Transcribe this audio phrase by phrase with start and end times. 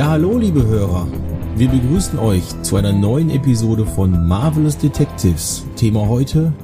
[0.00, 1.06] Ja, hallo, liebe Hörer.
[1.56, 5.66] Wir begrüßen euch zu einer neuen Episode von Marvelous Detectives.
[5.76, 6.54] Thema heute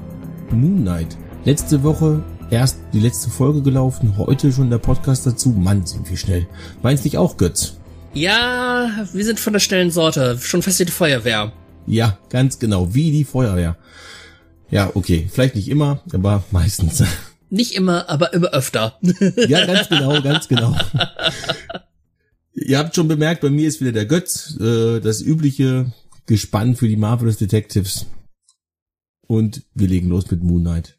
[0.51, 1.19] Moon Knight.
[1.45, 5.51] Letzte Woche erst die letzte Folge gelaufen, heute schon der Podcast dazu.
[5.51, 6.47] Mann, sind wir schnell.
[6.83, 7.77] Meinst nicht auch, Götz?
[8.15, 10.39] Ja, wir sind von der schnellen Sorte.
[10.41, 11.53] Schon fast wie die Feuerwehr.
[11.87, 13.77] Ja, ganz genau, wie die Feuerwehr.
[14.71, 17.05] Ja, okay, vielleicht nicht immer, aber meistens.
[17.51, 18.99] Nicht immer, aber immer öfter.
[19.47, 20.75] Ja, ganz genau, ganz genau.
[22.67, 25.93] Ihr habt schon bemerkt, bei mir ist wieder der Götz, äh, das übliche
[26.27, 28.07] Gespann für die Marvelous Detectives.
[29.29, 30.99] Und wir legen los mit Moon Knight.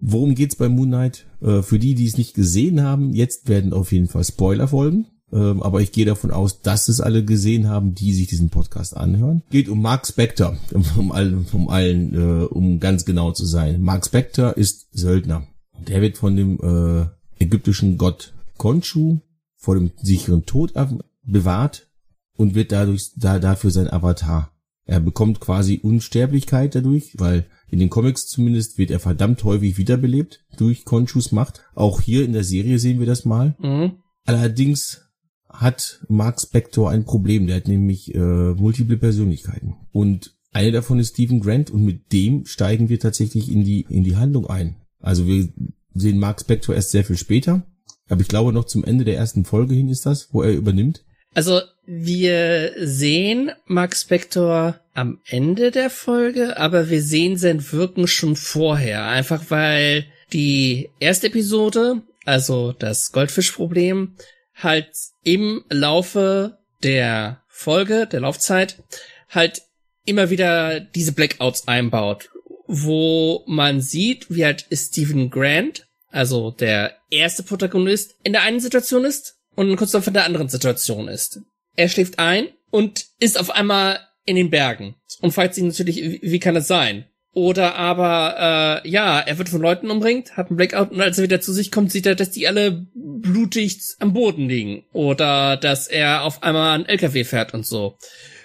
[0.00, 1.26] Worum geht's bei Moon Knight?
[1.40, 5.06] Äh, für die, die es nicht gesehen haben, jetzt werden auf jeden Fall Spoiler folgen.
[5.32, 8.96] Ähm, aber ich gehe davon aus, dass es alle gesehen haben, die sich diesen Podcast
[8.96, 9.44] anhören.
[9.50, 10.58] Geht um Mark Spector,
[10.98, 13.80] um allen, um allen, äh, um ganz genau zu sein.
[13.80, 15.46] Mark Spector ist Söldner.
[15.86, 17.06] Der wird von dem äh,
[17.40, 19.20] ägyptischen Gott Khonshu
[19.64, 20.74] vor dem sicheren Tod
[21.22, 21.88] bewahrt
[22.36, 24.52] und wird dadurch da dafür sein Avatar.
[24.86, 30.44] Er bekommt quasi Unsterblichkeit dadurch, weil in den Comics zumindest wird er verdammt häufig wiederbelebt
[30.58, 31.62] durch Conchus Macht.
[31.74, 33.56] Auch hier in der Serie sehen wir das mal.
[33.58, 33.94] Mhm.
[34.26, 35.08] Allerdings
[35.48, 37.46] hat Mark Spector ein Problem.
[37.46, 39.76] Der hat nämlich äh, multiple Persönlichkeiten.
[39.92, 44.04] Und eine davon ist Stephen Grant und mit dem steigen wir tatsächlich in die, in
[44.04, 44.76] die Handlung ein.
[45.00, 45.48] Also wir
[45.94, 47.66] sehen Mark Spector erst sehr viel später.
[48.08, 51.04] Aber ich glaube noch zum Ende der ersten Folge hin ist das, wo er übernimmt.
[51.34, 58.36] Also wir sehen Max Spector am Ende der Folge, aber wir sehen sein Wirken schon
[58.36, 59.06] vorher.
[59.06, 64.16] Einfach weil die erste Episode, also das Goldfischproblem,
[64.54, 64.90] halt
[65.24, 68.82] im Laufe der Folge, der Laufzeit,
[69.28, 69.62] halt
[70.04, 72.30] immer wieder diese Blackouts einbaut,
[72.66, 79.04] wo man sieht, wie halt Stephen Grant, also der erste Protagonist, in der einen Situation
[79.04, 81.40] ist und kurz darauf in der anderen Situation ist.
[81.76, 86.38] Er schläft ein und ist auf einmal in den Bergen und fragt sich natürlich, wie,
[86.38, 87.06] kann das sein?
[87.32, 91.24] Oder aber, äh, ja, er wird von Leuten umringt, hat einen Blackout und als er
[91.24, 94.84] wieder zu sich kommt, sieht er, dass die alle blutig am Boden liegen.
[94.92, 97.98] Oder dass er auf einmal einen LKW fährt und so.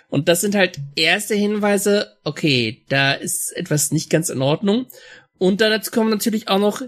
[0.09, 4.87] Und das sind halt erste Hinweise, okay, da ist etwas nicht ganz in Ordnung.
[5.37, 6.81] Und dann dazu kommen natürlich auch noch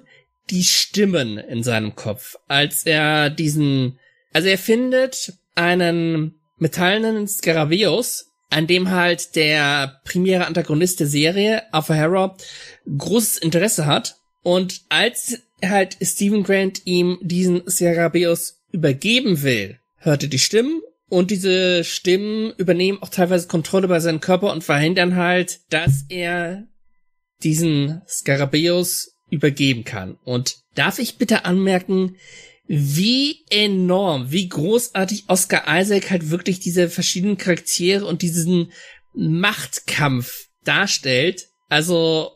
[0.51, 2.35] die Stimmen in seinem Kopf.
[2.47, 3.99] Als er diesen,
[4.33, 11.95] also er findet einen metallenen Scarabeus, an dem halt der primäre Antagonist der Serie, Arthur
[11.95, 12.31] Harrow,
[12.97, 14.17] großes Interesse hat.
[14.43, 21.31] Und als halt Stephen Grant ihm diesen Scarabeus übergeben will, hört er die Stimmen und
[21.31, 26.67] diese Stimmen übernehmen auch teilweise Kontrolle über seinen Körper und verhindern halt, dass er
[27.43, 30.17] diesen Scarabeus übergeben kann.
[30.23, 32.17] Und darf ich bitte anmerken,
[32.67, 38.71] wie enorm, wie großartig Oscar Isaac halt wirklich diese verschiedenen Charaktere und diesen
[39.13, 41.47] Machtkampf darstellt.
[41.67, 42.31] Also,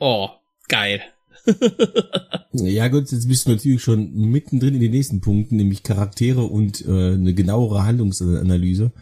[0.00, 0.30] oh,
[0.68, 1.02] geil.
[2.52, 6.84] ja gut, jetzt bist du natürlich schon mittendrin in den nächsten Punkten, nämlich Charaktere und
[6.84, 8.92] äh, eine genauere Handlungsanalyse.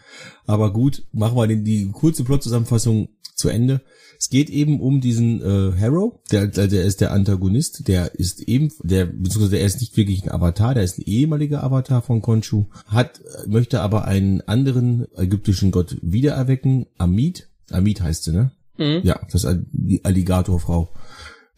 [0.46, 3.80] Aber gut, machen wir die kurze Plot-Zusammenfassung zu Ende.
[4.18, 8.72] Es geht eben um diesen äh, Harrow, der, der ist der Antagonist, der ist eben,
[8.82, 12.66] der, beziehungsweise er ist nicht wirklich ein Avatar, der ist ein ehemaliger Avatar von Khonshu,
[12.86, 18.52] hat, möchte aber einen anderen ägyptischen Gott wiedererwecken, Amit, Amit heißt sie, ne?
[18.78, 19.00] Mhm.
[19.02, 20.92] Ja, das ist die Alligatorfrau.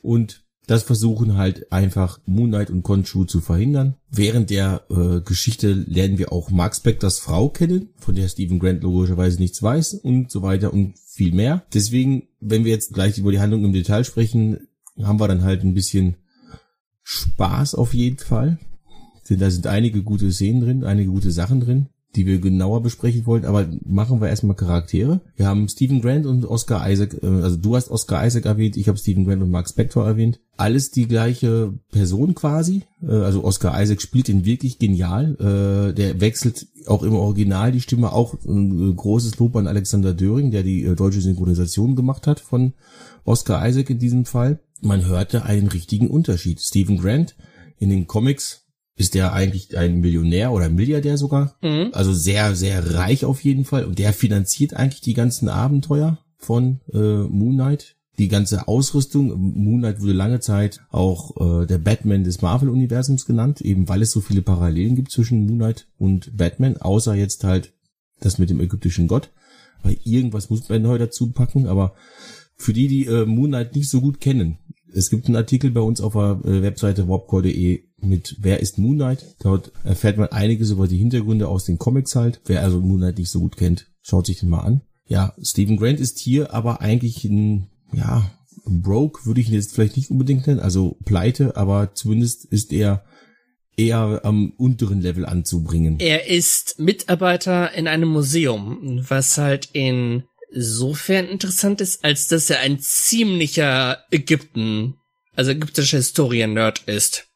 [0.03, 3.97] Und das versuchen halt einfach Moon Knight und Khonshu zu verhindern.
[4.11, 8.83] Während der äh, Geschichte lernen wir auch Mark Spectors Frau kennen, von der Stephen Grant
[8.83, 11.65] logischerweise nichts weiß und so weiter und viel mehr.
[11.73, 14.67] Deswegen, wenn wir jetzt gleich über die Handlung im Detail sprechen,
[15.01, 16.17] haben wir dann halt ein bisschen
[17.03, 18.59] Spaß auf jeden Fall.
[19.31, 23.27] Denn da sind einige gute Szenen drin, einige gute Sachen drin die wir genauer besprechen
[23.27, 25.21] wollen, aber machen wir erstmal Charaktere.
[25.37, 28.89] Wir haben Stephen Grant und Oscar Isaac, äh, also du hast Oscar Isaac erwähnt, ich
[28.89, 30.41] habe Stephen Grant und Mark Spector erwähnt.
[30.57, 32.85] Alles die gleiche Person quasi.
[33.03, 35.35] Äh, also Oscar Isaac spielt ihn wirklich genial.
[35.35, 38.13] Äh, der wechselt auch im Original die Stimme.
[38.13, 42.73] Auch ein großes Lob an Alexander Döring, der die deutsche Synchronisation gemacht hat von
[43.25, 44.61] Oscar Isaac in diesem Fall.
[44.81, 46.61] Man hörte einen richtigen Unterschied.
[46.61, 47.37] Stephen Grant
[47.79, 48.66] in den Comics
[48.97, 51.57] ist der eigentlich ein Millionär oder Milliardär sogar.
[51.63, 51.91] Mhm.
[51.93, 53.85] Also sehr, sehr reich auf jeden Fall.
[53.85, 57.97] Und der finanziert eigentlich die ganzen Abenteuer von äh, Moon Knight.
[58.19, 59.29] Die ganze Ausrüstung.
[59.37, 64.11] Moon Knight wurde lange Zeit auch äh, der Batman des Marvel-Universums genannt, eben weil es
[64.11, 67.75] so viele Parallelen gibt zwischen Moon Knight und Batman, außer jetzt halt
[68.21, 69.31] das mit dem ägyptischen Gott.
[69.83, 71.93] Weil irgendwas muss man heute dazu packen, aber
[72.57, 74.57] für die, die äh, Moon Knight nicht so gut kennen,
[74.97, 78.97] Es gibt einen Artikel bei uns auf der äh, Webseite warpcore.de mit Wer ist Moon
[78.97, 79.37] Knight?
[79.41, 82.41] Dort erfährt man einiges über die Hintergründe aus den Comics halt.
[82.47, 84.81] Wer also Moon Knight nicht so gut kennt, schaut sich den mal an.
[85.07, 88.31] Ja, Stephen Grant ist hier aber eigentlich ein, ja,
[88.65, 93.05] broke würde ich ihn jetzt vielleicht nicht unbedingt nennen, also pleite, aber zumindest ist er
[93.77, 96.01] eher am unteren Level anzubringen.
[96.01, 99.69] Er ist Mitarbeiter in einem Museum, was halt
[100.57, 104.95] insofern interessant ist, als dass er ein ziemlicher Ägypten,
[105.35, 107.29] also ägyptischer Historien-Nerd ist.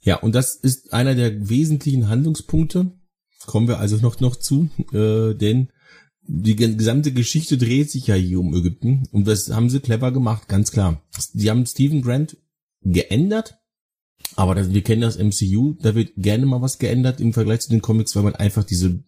[0.00, 2.92] Ja, und das ist einer der wesentlichen Handlungspunkte.
[3.46, 5.70] Kommen wir also noch, noch zu, äh, denn
[6.28, 10.48] die gesamte Geschichte dreht sich ja hier um Ägypten und das haben sie clever gemacht,
[10.48, 11.02] ganz klar.
[11.32, 12.36] Die haben Stephen Grant
[12.82, 13.58] geändert,
[14.34, 17.70] aber das, wir kennen das MCU, da wird gerne mal was geändert im Vergleich zu
[17.70, 19.04] den Comics, weil man einfach diese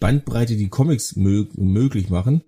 [0.00, 2.42] Bandbreite, die Comics mög möglich machen,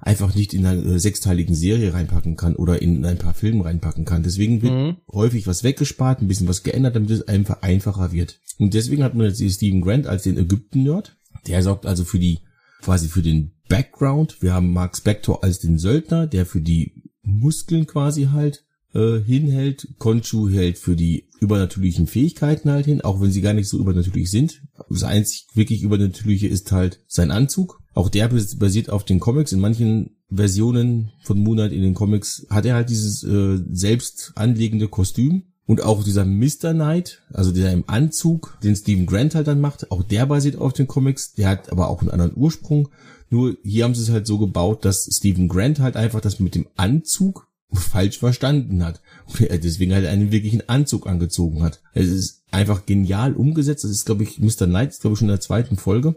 [0.00, 4.04] einfach nicht in einer äh, sechsteiligen Serie reinpacken kann oder in ein paar Filmen reinpacken
[4.04, 4.22] kann.
[4.22, 4.96] Deswegen wird mhm.
[5.10, 8.40] häufig was weggespart, ein bisschen was geändert, damit es einfach einfacher wird.
[8.58, 11.16] Und deswegen hat man jetzt Stephen Grant als den Ägypten-Nerd.
[11.46, 12.40] Der sorgt also für die,
[12.82, 14.42] quasi für den Background.
[14.42, 18.64] Wir haben Mark Spector als den Söldner, der für die Muskeln quasi halt
[18.94, 19.88] äh, hinhält.
[19.98, 24.30] Konchu hält für die übernatürlichen Fähigkeiten halt hin, auch wenn sie gar nicht so übernatürlich
[24.30, 24.62] sind.
[24.88, 27.80] Das einzig wirklich übernatürliche ist halt sein Anzug.
[27.94, 29.52] Auch der basiert auf den Comics.
[29.52, 34.88] In manchen Versionen von Moonlight in den Comics hat er halt dieses äh, selbst anlegende
[34.88, 35.44] Kostüm.
[35.64, 36.72] Und auch dieser Mr.
[36.72, 40.72] Knight, also der im Anzug, den Stephen Grant halt dann macht, auch der basiert auf
[40.72, 41.34] den Comics.
[41.34, 42.88] Der hat aber auch einen anderen Ursprung.
[43.30, 46.54] Nur hier haben sie es halt so gebaut, dass Stephen Grant halt einfach das mit
[46.54, 49.00] dem Anzug falsch verstanden hat.
[49.26, 51.80] Und er deswegen halt einen wirklichen Anzug angezogen hat.
[51.94, 53.84] Es ist einfach genial umgesetzt.
[53.84, 54.66] Das ist, glaube ich, Mr.
[54.66, 56.16] Knight, glaube ich, schon in der zweiten Folge.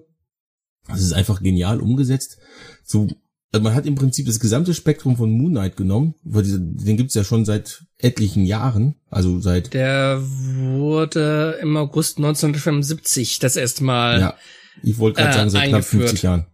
[0.87, 2.37] Das ist einfach genial umgesetzt.
[2.83, 3.07] So,
[3.51, 7.13] also man hat im Prinzip das gesamte Spektrum von Moon Knight genommen, weil den gibt's
[7.15, 9.73] ja schon seit etlichen Jahren, also seit.
[9.73, 14.19] Der wurde im August 1975 das erste Mal.
[14.19, 14.35] Ja,
[14.83, 16.45] ich wollte gerade äh, sagen, seit knapp 50 Jahren.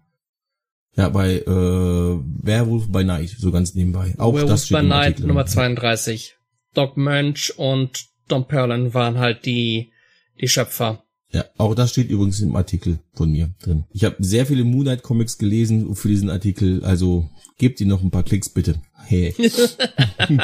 [0.95, 4.13] Ja, bei äh, Werewolf by Night, so ganz nebenbei.
[4.17, 6.35] Auch Werewolf das by Night Nummer 32.
[6.73, 9.91] Doc Munch und Don Perlin waren halt die,
[10.39, 11.03] die Schöpfer.
[11.33, 13.85] Ja, auch das steht übrigens im Artikel von mir drin.
[13.91, 18.11] Ich habe sehr viele Moonlight Comics gelesen für diesen Artikel, also gebt ihr noch ein
[18.11, 18.81] paar Klicks bitte.
[19.05, 19.33] Hey.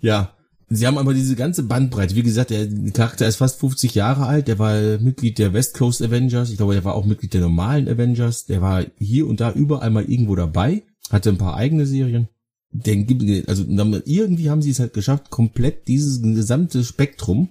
[0.00, 0.36] ja,
[0.72, 2.14] Sie haben aber diese ganze Bandbreite.
[2.14, 4.46] Wie gesagt, der Charakter ist fast 50 Jahre alt.
[4.46, 6.50] Der war Mitglied der West Coast Avengers.
[6.50, 8.46] Ich glaube, der war auch Mitglied der normalen Avengers.
[8.46, 10.84] Der war hier und da überall mal irgendwo dabei.
[11.10, 12.28] Hatte ein paar eigene Serien.
[12.70, 17.48] Den gibt, also irgendwie haben sie es halt geschafft, komplett dieses gesamte Spektrum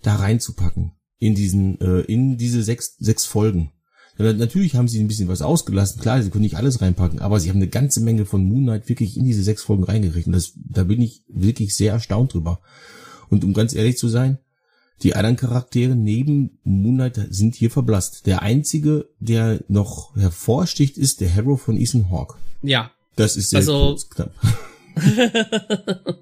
[0.00, 3.72] da reinzupacken in diesen, äh, in diese sechs, sechs Folgen.
[4.18, 7.50] Natürlich haben sie ein bisschen was ausgelassen, klar, sie können nicht alles reinpacken, aber sie
[7.50, 10.26] haben eine ganze Menge von Moon Knight wirklich in diese sechs Folgen reingerichtet.
[10.26, 12.60] Und das, da bin ich wirklich sehr erstaunt drüber.
[13.30, 14.38] Und um ganz ehrlich zu sein,
[15.02, 18.26] die anderen Charaktere neben Moon Knight sind hier verblasst.
[18.26, 22.36] Der einzige, der noch hervorsticht, ist der Hero von Ethan Hawke.
[22.62, 22.90] Ja.
[23.14, 24.32] Das ist sehr also, kurz, knapp.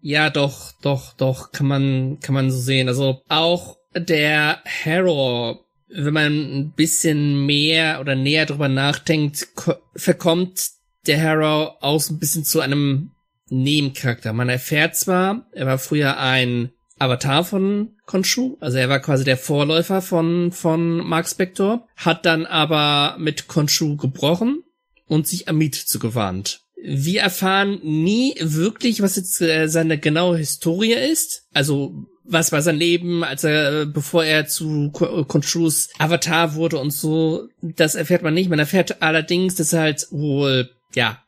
[0.00, 2.88] ja, doch, doch, doch, kann man, kann man so sehen.
[2.88, 9.48] Also auch der Hero wenn man ein bisschen mehr oder näher drüber nachdenkt,
[9.94, 10.70] verkommt
[11.06, 13.10] der Harrow auch ein bisschen zu einem
[13.48, 14.32] Nebencharakter.
[14.32, 19.38] Man erfährt zwar, er war früher ein Avatar von Khonshu, also er war quasi der
[19.38, 24.62] Vorläufer von, von Mark Spector, hat dann aber mit Khonshu gebrochen
[25.06, 26.60] und sich Amit zugewandt.
[26.82, 31.46] Wir erfahren nie wirklich, was jetzt äh, seine genaue Historie ist.
[31.52, 37.48] Also was war sein Leben, als er, bevor er zu Contrus Avatar wurde und so,
[37.60, 38.50] das erfährt man nicht.
[38.50, 41.22] Man erfährt allerdings, dass er halt wohl, ja,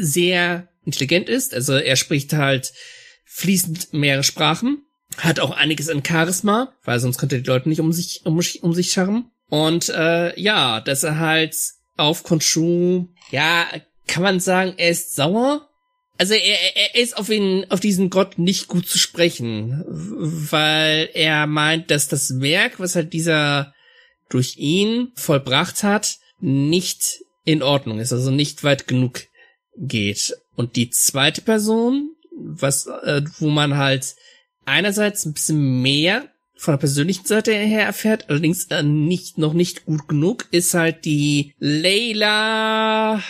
[0.00, 1.54] sehr intelligent ist.
[1.54, 2.72] Also er spricht halt
[3.24, 4.82] fließend mehrere Sprachen,
[5.18, 8.40] hat auch einiges an Charisma, weil sonst könnte er die Leute nicht um sich, um,
[8.62, 9.30] um sich scharren.
[9.48, 11.56] Und äh, ja, dass er halt
[11.96, 13.66] auf Khonshu, ja,
[14.06, 15.65] kann man sagen, er ist sauer,
[16.18, 21.46] also er, er ist auf ihn, auf diesen Gott nicht gut zu sprechen, weil er
[21.46, 23.74] meint, dass das Werk, was halt dieser
[24.28, 29.22] durch ihn vollbracht hat, nicht in Ordnung ist, also nicht weit genug
[29.76, 30.36] geht.
[30.56, 34.16] Und die zweite Person, was, äh, wo man halt
[34.64, 39.84] einerseits ein bisschen mehr von der persönlichen Seite her erfährt, allerdings äh, nicht, noch nicht
[39.84, 43.22] gut genug, ist halt die Layla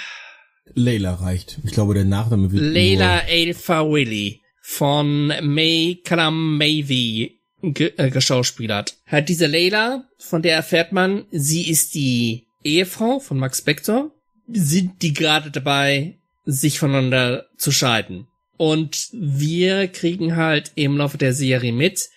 [0.75, 1.59] Layla reicht.
[1.65, 8.97] Ich glaube, der Nachname wird Layla Alpha Willy von May Kalam Mavy ge äh, geschauspielert.
[9.07, 14.11] Hat diese Layla, von der erfährt man, sie ist die Ehefrau von Max Spector,
[14.49, 18.27] sind die gerade dabei, sich voneinander zu scheiden.
[18.57, 22.09] Und wir kriegen halt im Laufe der Serie mit,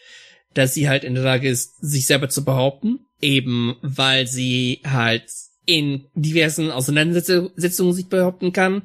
[0.53, 5.25] dass sie halt in der Lage ist, sich selber zu behaupten, eben weil sie halt
[5.69, 8.81] in diversen Auseinandersetzungen sich behaupten kann.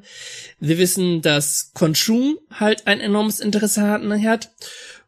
[0.59, 4.51] Wir wissen, dass Khonshu halt ein enormes Interesse hat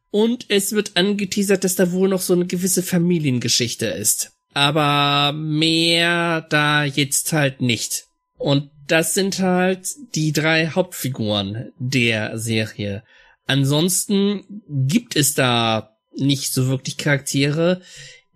[0.09, 4.31] und es wird angeteasert, dass da wohl noch so eine gewisse Familiengeschichte ist.
[4.55, 8.05] Aber mehr da jetzt halt nicht.
[8.39, 13.03] Und das sind halt die drei Hauptfiguren der Serie.
[13.45, 17.81] Ansonsten gibt es da nicht so wirklich Charaktere,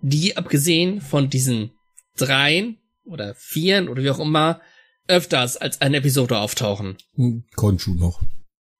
[0.01, 1.71] die abgesehen von diesen
[2.17, 4.61] dreien oder vieren oder wie auch immer
[5.07, 6.97] öfters als eine Episode auftauchen.
[7.15, 8.21] Hm, Konshu noch.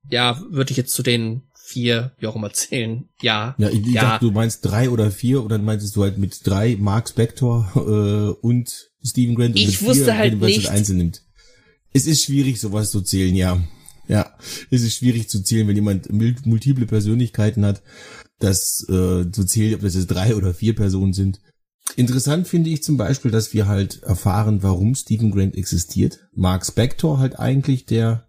[0.10, 3.10] Ja, würde ich jetzt zu den vier, wie auch immer zählen.
[3.22, 3.56] Ja.
[3.58, 4.02] Ja, ich, ich ja.
[4.02, 8.46] dachte, du meinst drei oder vier oder meintest du halt mit drei Mark Spector äh,
[8.46, 11.24] und Stephen Grant und Ich mit wusste vier, halt nicht- einzeln nimmt.
[11.94, 13.62] Es ist schwierig, sowas zu zählen, ja.
[14.08, 14.38] Ja,
[14.70, 17.82] es ist schwierig zu zählen, wenn jemand mul- multiple Persönlichkeiten hat,
[18.40, 21.40] das äh, zu zählen, ob das jetzt drei oder vier Personen sind.
[21.96, 26.28] Interessant finde ich zum Beispiel, dass wir halt erfahren, warum Stephen Grant existiert.
[26.34, 28.28] Mark Spector halt eigentlich der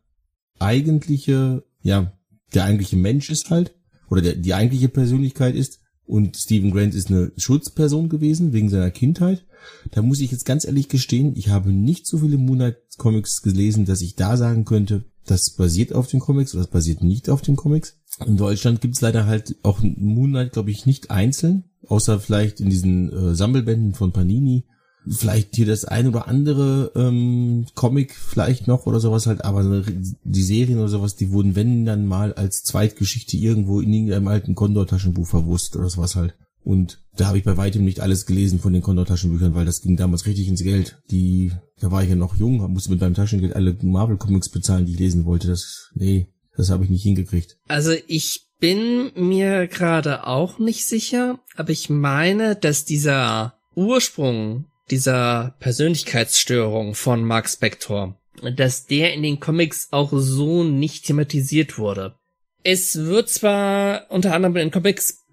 [0.58, 2.12] eigentliche, ja,
[2.54, 3.74] der eigentliche Mensch ist halt,
[4.08, 5.80] oder der, die eigentliche Persönlichkeit ist.
[6.04, 9.46] Und Stephen Grant ist eine Schutzperson gewesen, wegen seiner Kindheit.
[9.92, 13.84] Da muss ich jetzt ganz ehrlich gestehen, ich habe nicht so viele Moonlight Comics gelesen,
[13.84, 17.42] dass ich da sagen könnte, das basiert auf den Comics oder das basiert nicht auf
[17.42, 17.96] den Comics.
[18.26, 23.12] In Deutschland gibt's leider halt auch Moonlight, glaube ich, nicht einzeln, außer vielleicht in diesen
[23.12, 24.64] äh, Sammelbänden von Panini.
[25.08, 29.82] Vielleicht hier das ein oder andere ähm, Comic vielleicht noch oder sowas halt, aber
[30.22, 34.54] die Serien oder sowas, die wurden, wenn dann mal als Zweitgeschichte irgendwo in irgendeinem alten
[34.54, 36.36] Condor-Taschenbuch verwurst oder sowas halt.
[36.64, 39.96] Und da habe ich bei weitem nicht alles gelesen von den Condor-Taschenbüchern, weil das ging
[39.96, 41.02] damals richtig ins Geld.
[41.10, 44.92] Die, da war ich ja noch jung, musste mit meinem Taschengeld alle Marvel-Comics bezahlen, die
[44.92, 45.48] ich lesen wollte.
[45.48, 47.58] Das, nee, das habe ich nicht hingekriegt.
[47.66, 55.56] Also ich bin mir gerade auch nicht sicher, aber ich meine, dass dieser Ursprung dieser
[55.58, 58.16] Persönlichkeitsstörung von Mark Spector,
[58.54, 62.14] dass der in den Comics auch so nicht thematisiert wurde.
[62.62, 65.24] Es wird zwar unter anderem in den Comics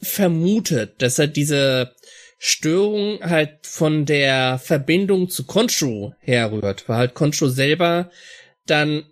[0.00, 1.96] vermutet, dass er diese
[2.38, 8.12] Störung halt von der Verbindung zu Khonshu herrührt, weil halt Khonshu selber
[8.66, 9.02] dann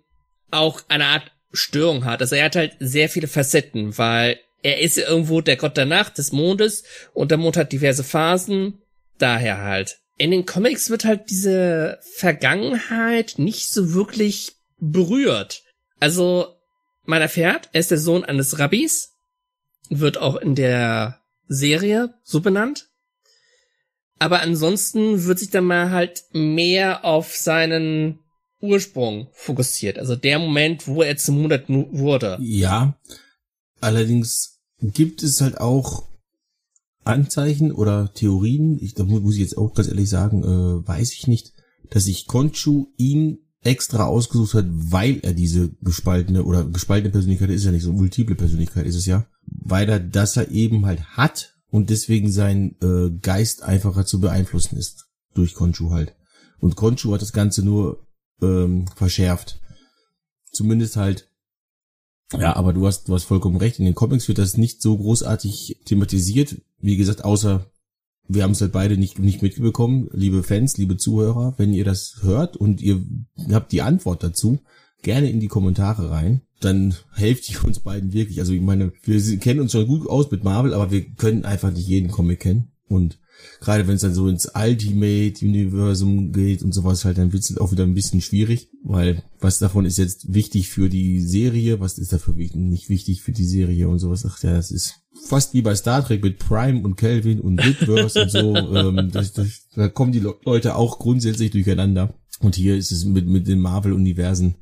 [0.51, 2.21] auch eine Art Störung hat.
[2.21, 5.85] Also er hat halt sehr viele Facetten, weil er ist ja irgendwo der Gott der
[5.85, 8.81] Nacht, des Mondes und der Mond hat diverse Phasen,
[9.17, 9.99] daher halt.
[10.17, 15.63] In den Comics wird halt diese Vergangenheit nicht so wirklich berührt.
[15.99, 16.55] Also
[17.05, 19.13] man erfährt, er ist der Sohn eines Rabbis,
[19.89, 22.89] wird auch in der Serie so benannt.
[24.19, 28.19] Aber ansonsten wird sich dann mal halt mehr auf seinen
[28.59, 29.99] Ursprung fokussiert.
[29.99, 32.37] Also der Moment, wo er zum Monat wurde.
[32.41, 32.97] Ja,
[33.79, 36.07] allerdings gibt es halt auch
[37.03, 41.13] Anzeichen oder Theorien, ich, da mu- muss ich jetzt auch ganz ehrlich sagen, äh, weiß
[41.13, 41.53] ich nicht,
[41.89, 47.63] dass sich Konchu ihn extra ausgesucht hat, weil er diese gespaltene oder gespaltene Persönlichkeit ist
[47.65, 51.55] ja nicht so, multiple Persönlichkeit ist es ja, weil er das er eben halt hat
[51.69, 56.15] und deswegen sein äh, Geist einfacher zu beeinflussen ist durch Konchu halt.
[56.59, 58.06] Und Konchu hat das Ganze nur
[58.41, 59.59] ähm, verschärft.
[60.51, 61.29] Zumindest halt
[62.33, 63.79] ja, aber du hast, du hast vollkommen recht.
[63.79, 66.57] In den Comics wird das nicht so großartig thematisiert.
[66.79, 67.71] Wie gesagt, außer
[68.27, 70.09] wir haben es halt beide nicht, nicht mitbekommen.
[70.11, 73.01] Liebe Fans, liebe Zuhörer, wenn ihr das hört und ihr
[73.51, 74.59] habt die Antwort dazu,
[75.01, 76.41] gerne in die Kommentare rein.
[76.59, 78.39] Dann helft ihr uns beiden wirklich.
[78.39, 81.71] Also ich meine, wir kennen uns schon gut aus mit Marvel, aber wir können einfach
[81.71, 82.71] nicht jeden Comic kennen.
[82.89, 83.19] Und
[83.59, 87.57] gerade wenn es dann so ins Ultimate Universum geht und sowas halt, dann wird es
[87.57, 91.97] auch wieder ein bisschen schwierig, weil was davon ist jetzt wichtig für die Serie, was
[91.97, 94.25] ist dafür nicht wichtig für die Serie und sowas.
[94.29, 98.21] Ach ja, das ist fast wie bei Star Trek mit Prime und Kelvin und Whitverse
[98.23, 98.55] und so.
[98.77, 102.13] Ähm, das, das, da kommen die Le- Leute auch grundsätzlich durcheinander.
[102.39, 104.55] Und hier ist es mit, mit den Marvel-Universen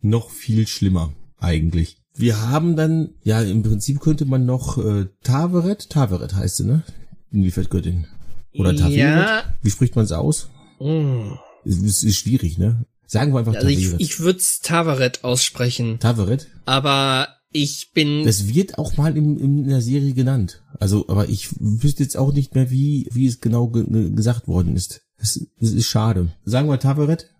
[0.00, 2.02] noch viel schlimmer eigentlich.
[2.14, 6.82] Wir haben dann, ja, im Prinzip könnte man noch äh, Taveret, Taveret heißt sie, ne?
[7.30, 8.06] Die Fettgöttin.
[8.54, 8.96] Oder Taveret?
[8.98, 9.42] Ja.
[9.62, 10.48] Wie spricht man es aus?
[10.80, 11.32] Mm.
[11.64, 12.84] Es ist, ist schwierig, ne?
[13.06, 14.00] Sagen wir einfach Also ich, Taveret.
[14.00, 16.48] ich würde Tavaret aussprechen, Taveret?
[16.66, 20.62] aber ich bin Das wird auch mal in, in der Serie genannt.
[20.78, 24.46] Also, aber ich wüsste jetzt auch nicht mehr, wie, wie es genau ge ge- gesagt
[24.48, 25.00] worden ist.
[25.18, 26.28] Das, das ist schade.
[26.44, 27.30] Sagen wir Taveret?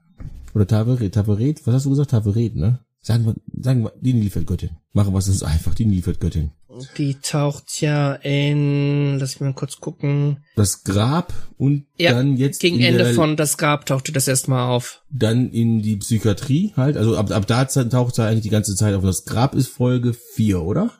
[0.54, 1.14] Oder Taveret?
[1.14, 1.66] Taveret?
[1.66, 2.10] Was hast du gesagt?
[2.10, 2.80] Taveret, ne?
[3.00, 4.70] Sagen wir, sagen wir, die Nilpferdgöttin.
[4.92, 6.50] Machen wir es uns einfach, die Nilpferdgöttin.
[6.98, 10.44] Die taucht ja in, lass mich mal kurz gucken.
[10.54, 14.68] Das Grab und Ja, dann jetzt Gegen Ende der, von Das Grab tauchte das erstmal
[14.68, 15.02] auf.
[15.10, 16.96] dann in die Psychiatrie halt.
[16.98, 19.02] Also ab, ab da taucht er eigentlich die ganze Zeit auf.
[19.02, 20.92] Das Grab ist Folge 4, oder?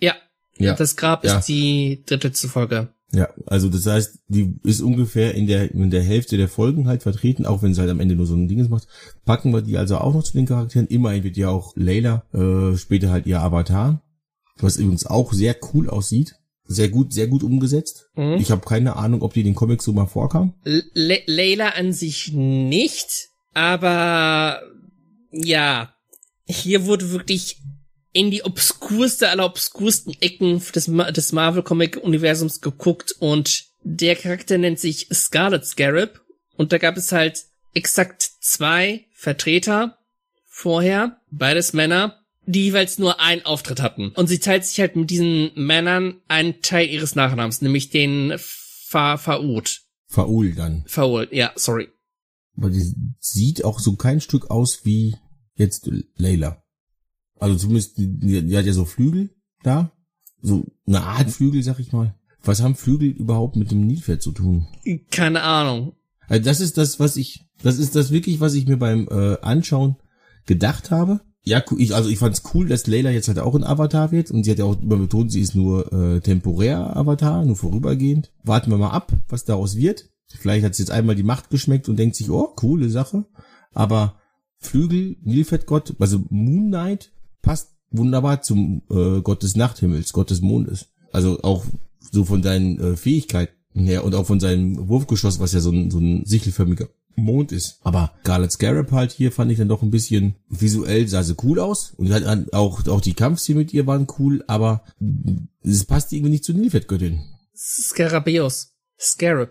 [0.00, 0.14] Ja.
[0.58, 0.74] Ja.
[0.74, 1.38] Das Grab Ja.
[1.38, 2.88] ist die dritte Folge.
[3.12, 7.04] Ja, also das heißt, die ist ungefähr in der in der Hälfte der Folgen halt
[7.04, 8.88] vertreten, auch wenn sie halt am Ende nur so ein Ding macht.
[9.24, 10.88] Packen wir die also auch noch zu den Charakteren.
[10.88, 14.02] Immerhin wird ja auch Layla äh, später halt ihr Avatar,
[14.56, 16.36] was übrigens auch sehr cool aussieht.
[16.66, 18.08] Sehr gut, sehr gut umgesetzt.
[18.14, 18.38] Mhm.
[18.40, 20.54] Ich habe keine Ahnung, ob die den Comics so mal vorkam.
[20.64, 24.62] Le Layla an sich nicht, aber
[25.30, 25.94] ja,
[26.46, 27.58] hier wurde wirklich
[28.12, 34.78] in die obskurste aller obskursten Ecken des, Ma des Marvel-Comic-Universums geguckt und der Charakter nennt
[34.78, 36.20] sich Scarlet Scarab
[36.56, 37.44] und da gab es halt
[37.74, 39.98] exakt zwei Vertreter
[40.46, 44.10] vorher, beides Männer, die jeweils nur einen Auftritt hatten.
[44.10, 49.16] Und sie teilt sich halt mit diesen Männern einen Teil ihres Nachnamens, nämlich den Fa
[49.16, 49.82] Faud.
[50.06, 50.84] Faul dann.
[50.86, 51.88] Faul, ja, sorry.
[52.56, 55.16] Aber die sieht auch so kein Stück aus wie
[55.54, 56.62] jetzt Layla.
[57.38, 59.30] Also zumindest, die, die hat ja so Flügel
[59.62, 59.92] da.
[60.40, 62.14] So eine Art Flügel, sag ich mal.
[62.42, 64.68] Was haben Flügel überhaupt mit dem Nilpferd zu tun?
[65.10, 65.96] Keine Ahnung.
[66.28, 69.38] Also das ist das, was ich, das ist das wirklich, was ich mir beim äh,
[69.40, 69.96] Anschauen
[70.46, 71.20] gedacht habe.
[71.46, 74.44] Ja, ich, also ich fand's cool, dass Layla jetzt halt auch ein Avatar wird und
[74.44, 78.32] sie hat ja auch immer betont, sie ist nur äh, temporär Avatar, nur vorübergehend.
[78.42, 80.08] Warten wir mal ab, was daraus wird.
[80.26, 83.26] Vielleicht hat sie jetzt einmal die Macht geschmeckt und denkt sich, oh, coole Sache.
[83.72, 84.16] Aber
[84.58, 90.86] Flügel, Nilpferdgott, also Moon Knight passt wunderbar zum äh, Gott des Nachthimmels, Gott des Mondes.
[91.12, 91.64] Also auch
[92.00, 95.90] so von seinen äh, Fähigkeiten her und auch von seinem Wurfgeschoss, was ja so ein,
[95.90, 97.78] so ein sichelförmiger Mond ist.
[97.82, 101.58] Aber Scarlet Scarab halt hier fand ich dann doch ein bisschen visuell sah sie cool
[101.60, 104.84] aus und halt auch auch die Kampfszenen mit ihr waren cool, aber
[105.62, 107.20] es passt irgendwie nicht zu Nilpferdgöttin.
[107.56, 108.72] Skarabäus.
[108.98, 109.50] Scarab.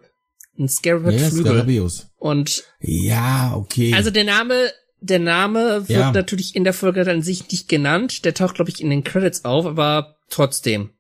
[0.58, 1.52] Ein Scarab hat Ja, Flügel.
[1.52, 2.08] Skarabäus.
[2.18, 3.94] Und Ja, okay.
[3.94, 4.70] also der Name,
[5.02, 6.12] der Name wird Ja.
[6.12, 8.24] natürlich in der Folge an sich nicht genannt.
[8.26, 10.92] Der taucht, glaube ich, in den Credits auf, aber trotzdem.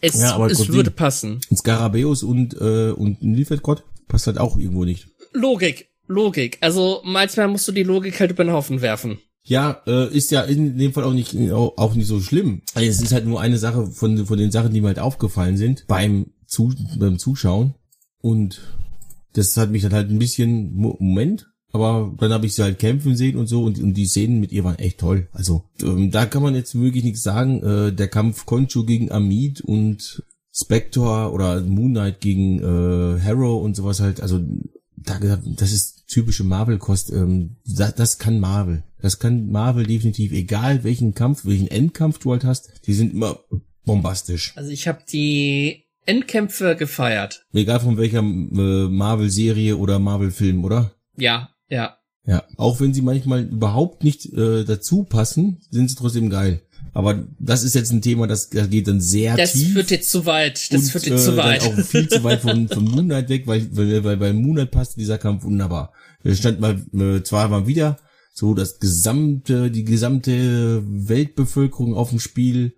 [0.00, 0.74] Es, Ja, aber es trotzdem.
[0.76, 1.40] würde passen.
[1.50, 5.08] Und Skarabäus und äh, und Nilpferdgott passt halt auch irgendwo nicht.
[5.32, 5.88] Logik.
[6.06, 6.58] Logik.
[6.60, 9.18] Also manchmal musst du die Logik halt über den Haufen werfen.
[9.42, 12.62] Ja, äh, ist ja in dem Fall auch nicht auch nicht so schlimm.
[12.74, 15.56] Also es ist halt nur eine Sache von von den Sachen, die mir halt aufgefallen
[15.56, 17.74] sind beim zu, beim Zuschauen
[18.20, 18.60] und
[19.34, 22.78] das hat mich dann halt ein bisschen Mo- Moment, aber dann habe ich sie halt
[22.80, 25.28] kämpfen sehen und so und, und die Szenen mit ihr waren echt toll.
[25.32, 27.62] Also ähm, da kann man jetzt wirklich nichts sagen.
[27.62, 33.76] Äh, der Kampf Conchu gegen Amid und Spector oder Moon Knight gegen äh, Harrow und
[33.76, 34.20] sowas halt.
[34.20, 34.40] Also
[34.96, 37.10] da das ist typische Marvel-Kost.
[37.10, 38.84] Ähm, das, das kann Marvel.
[39.00, 40.32] Das kann Marvel definitiv.
[40.32, 43.40] Egal welchen Kampf, welchen Endkampf du halt hast, die sind immer
[43.84, 44.52] bombastisch.
[44.56, 47.46] Also ich habe die Endkämpfe gefeiert.
[47.52, 50.92] Egal von welcher äh, Marvel-Serie oder Marvel-Film, oder?
[51.16, 51.96] Ja, ja.
[52.26, 52.44] Ja.
[52.56, 56.62] Auch wenn sie manchmal überhaupt nicht äh, dazu passen, sind sie trotzdem geil.
[56.96, 59.74] Aber das ist jetzt ein Thema, das, das geht dann sehr Das tief.
[59.74, 60.72] führt jetzt zu weit.
[60.72, 61.62] Das und, führt jetzt zu äh, weit.
[61.62, 64.54] Dann auch viel zu weit von, von Moon Knight weg, weil, weil, weil bei Moon
[64.54, 65.92] Knight passt dieser Kampf wunderbar.
[66.24, 67.98] Da stand mal, äh, zwar mal wieder
[68.32, 72.75] so das gesamte, die gesamte Weltbevölkerung auf dem Spiel.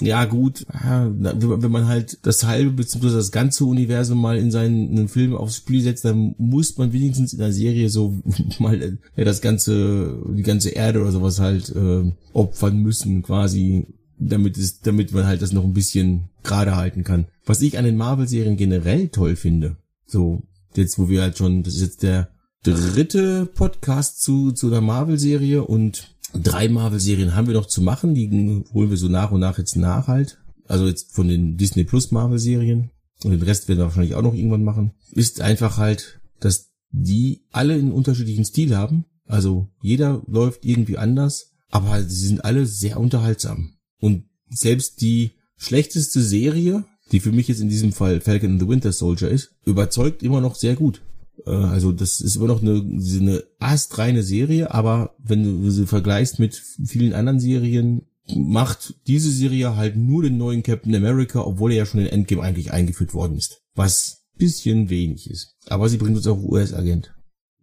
[0.00, 4.98] Ja, gut, wenn man halt das halbe beziehungsweise das ganze Universum mal in seinen in
[4.98, 8.20] einen Film aufs Spiel setzt, dann muss man wenigstens in der Serie so
[8.58, 13.86] mal äh, ja, das ganze, die ganze Erde oder sowas halt äh, opfern müssen, quasi,
[14.18, 17.26] damit es, damit man halt das noch ein bisschen gerade halten kann.
[17.46, 20.42] Was ich an den Marvel-Serien generell toll finde, so
[20.74, 22.28] jetzt, wo wir halt schon, das ist jetzt der
[22.64, 28.28] dritte Podcast zu zu der Marvel-Serie und drei Marvel-Serien haben wir noch zu machen, die
[28.72, 30.38] holen wir so nach und nach jetzt nach halt.
[30.66, 32.90] Also jetzt von den Disney Plus Marvel-Serien
[33.24, 34.92] und den Rest werden wir wahrscheinlich auch noch irgendwann machen.
[35.12, 39.04] Ist einfach halt, dass die alle einen unterschiedlichen Stil haben.
[39.26, 43.74] Also jeder läuft irgendwie anders, aber sie sind alle sehr unterhaltsam.
[44.00, 48.68] Und selbst die schlechteste Serie, die für mich jetzt in diesem Fall Falcon and the
[48.68, 51.02] Winter Soldier ist, überzeugt immer noch sehr gut.
[51.46, 56.38] Äh, Also das ist immer noch eine, eine astreine Serie, aber wenn du sie vergleichst
[56.38, 58.02] mit vielen anderen Serien,
[58.34, 62.42] macht diese Serie halt nur den neuen Captain America, obwohl er ja schon in Endgame
[62.42, 63.62] eigentlich eingeführt worden ist.
[63.74, 65.54] Was bisschen wenig ist.
[65.66, 67.14] Aber sie bringt uns auch US-Agent.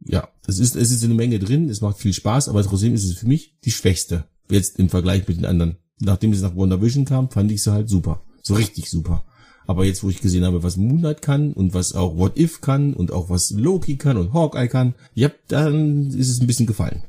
[0.05, 3.05] Ja, es ist, es ist eine Menge drin, es macht viel Spaß, aber trotzdem ist
[3.05, 4.25] es für mich die schwächste.
[4.49, 5.77] Jetzt im Vergleich mit den anderen.
[5.99, 8.23] Nachdem es nach WandaVision kam, fand ich sie halt super.
[8.41, 9.23] So richtig super.
[9.65, 12.61] Aber jetzt, wo ich gesehen habe, was Moon Knight kann und was auch What If
[12.61, 16.67] kann und auch was Loki kann und Hawkeye kann, ja, dann ist es ein bisschen
[16.67, 17.03] gefallen.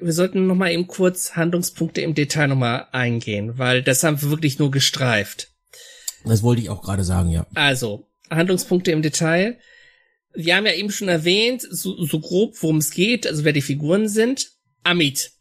[0.00, 4.20] wir sollten noch mal eben kurz Handlungspunkte im Detail noch mal eingehen, weil das haben
[4.22, 5.48] wir wirklich nur gestreift.
[6.24, 7.46] Das wollte ich auch gerade sagen, ja.
[7.54, 9.58] Also, Handlungspunkte im Detail.
[10.34, 13.62] Wir haben ja eben schon erwähnt, so, so grob, worum es geht, also wer die
[13.62, 14.52] Figuren sind.
[14.84, 15.32] Amit.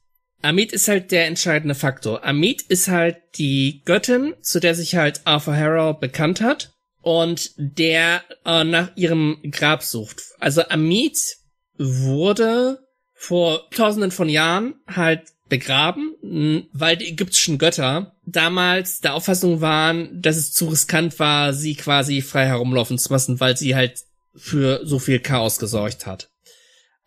[0.41, 2.23] Amit ist halt der entscheidende Faktor.
[2.23, 8.21] Amit ist halt die Göttin, zu der sich halt Arthur Harrow bekannt hat und der
[8.45, 10.21] äh, nach ihrem Grab sucht.
[10.39, 11.37] Also Amit
[11.77, 12.79] wurde
[13.13, 20.35] vor tausenden von Jahren halt begraben, weil die ägyptischen Götter damals der Auffassung waren, dass
[20.35, 24.03] es zu riskant war, sie quasi frei herumlaufen zu lassen, weil sie halt
[24.35, 26.29] für so viel Chaos gesorgt hat.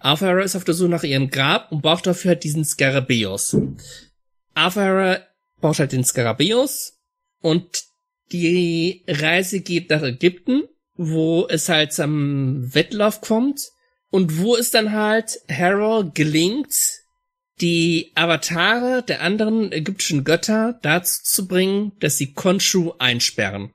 [0.00, 3.56] Arthur ist auf der Suche nach ihrem Grab und braucht dafür halt diesen Skarabäus.
[4.54, 5.20] Arthur
[5.60, 6.98] braucht halt den Skarabäus
[7.40, 7.84] und
[8.32, 13.60] die Reise geht nach Ägypten, wo es halt zum Wettlauf kommt
[14.10, 16.74] und wo es dann halt Harrow gelingt,
[17.60, 23.70] die Avatare der anderen ägyptischen Götter dazu zu bringen, dass sie Khonshu einsperren.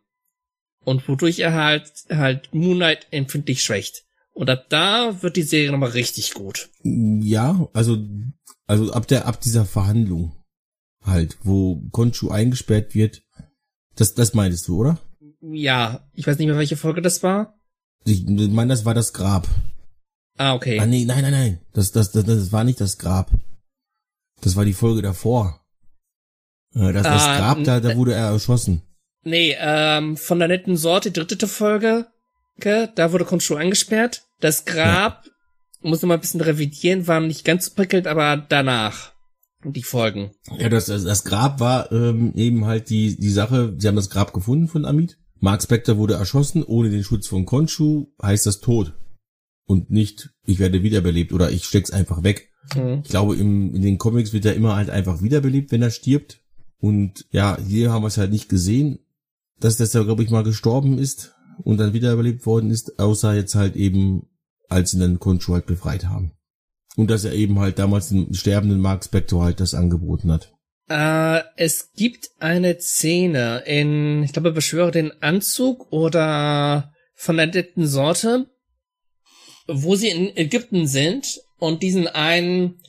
[0.84, 4.05] Und wodurch er halt, halt Moonlight empfindlich schwächt.
[4.36, 6.70] Und ab da wird die Serie nochmal richtig gut.
[6.84, 7.98] Ja, also,
[8.68, 10.36] also ab der, ab dieser Verhandlung
[11.02, 13.24] halt, wo Khonshu eingesperrt wird,
[13.96, 15.00] das, das meintest du, oder?
[15.40, 17.58] Ja, ich weiß nicht mehr, welche Folge das war.
[18.04, 19.48] Ich meine, das war das Grab.
[20.38, 20.82] Ah, okay.
[20.82, 21.60] Ah, nee, nein, nein, nein.
[21.72, 23.32] Das, das, das, das war nicht das Grab.
[24.42, 25.66] Das war die Folge davor.
[26.74, 28.82] Äh, das, das ah, Grab, da, da wurde er erschossen.
[29.24, 32.08] Nee, ähm, von der netten Sorte, dritte Folge,
[32.58, 34.25] da wurde Khonshu eingesperrt.
[34.40, 35.32] Das Grab, ja.
[35.82, 39.14] muss noch mal ein bisschen revidieren, war nicht ganz so prickelt, aber danach
[39.64, 40.32] die Folgen.
[40.58, 44.34] Ja, das, das, Grab war ähm, eben halt die, die Sache, sie haben das Grab
[44.34, 45.18] gefunden von Amit.
[45.40, 48.94] Mark Spector wurde erschossen, ohne den Schutz von Khonshu heißt das Tod.
[49.66, 52.52] Und nicht, ich werde wiederbelebt oder ich steck's einfach weg.
[52.76, 53.02] Mhm.
[53.04, 56.42] Ich glaube, im, in den Comics wird er immer halt einfach wiederbelebt, wenn er stirbt.
[56.80, 59.00] Und ja, hier haben wir es halt nicht gesehen,
[59.60, 63.56] dass das ja, glaube ich, mal gestorben ist und dann wiederbelebt worden ist, außer jetzt
[63.56, 64.28] halt eben,
[64.70, 66.32] als sie dann Khonshu halt befreit haben.
[66.96, 70.54] Und dass er eben halt damals den sterbenden Mark Spector halt das angeboten hat.
[70.88, 77.88] Äh, es gibt eine Szene in, ich glaube, Beschwöre den Anzug oder von der dritten
[77.88, 78.48] Sorte,
[79.68, 82.82] wo sie in Ägypten sind und diesen einen,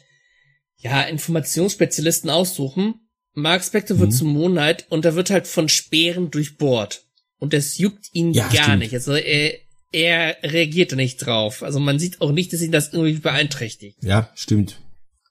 [0.76, 3.09] ja, Informationsspezialisten aussuchen.
[3.33, 4.14] Mark Spector wird mhm.
[4.14, 7.06] zum Moonlight und er wird halt von Speeren durchbohrt.
[7.38, 8.79] Und das juckt ihn ja, gar stimmt.
[8.79, 8.94] nicht.
[8.94, 9.55] Also er,
[9.92, 11.62] er reagierte nicht drauf.
[11.62, 14.03] Also man sieht auch nicht, dass ihn das irgendwie beeinträchtigt.
[14.03, 14.81] Ja, stimmt.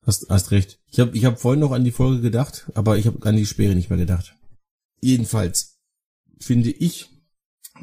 [0.04, 0.80] Hast, hast recht.
[0.92, 3.46] Ich habe ich hab vorhin noch an die Folge gedacht, aber ich habe an die
[3.46, 4.36] Speere nicht mehr gedacht.
[5.02, 5.80] Jedenfalls
[6.40, 7.08] finde ich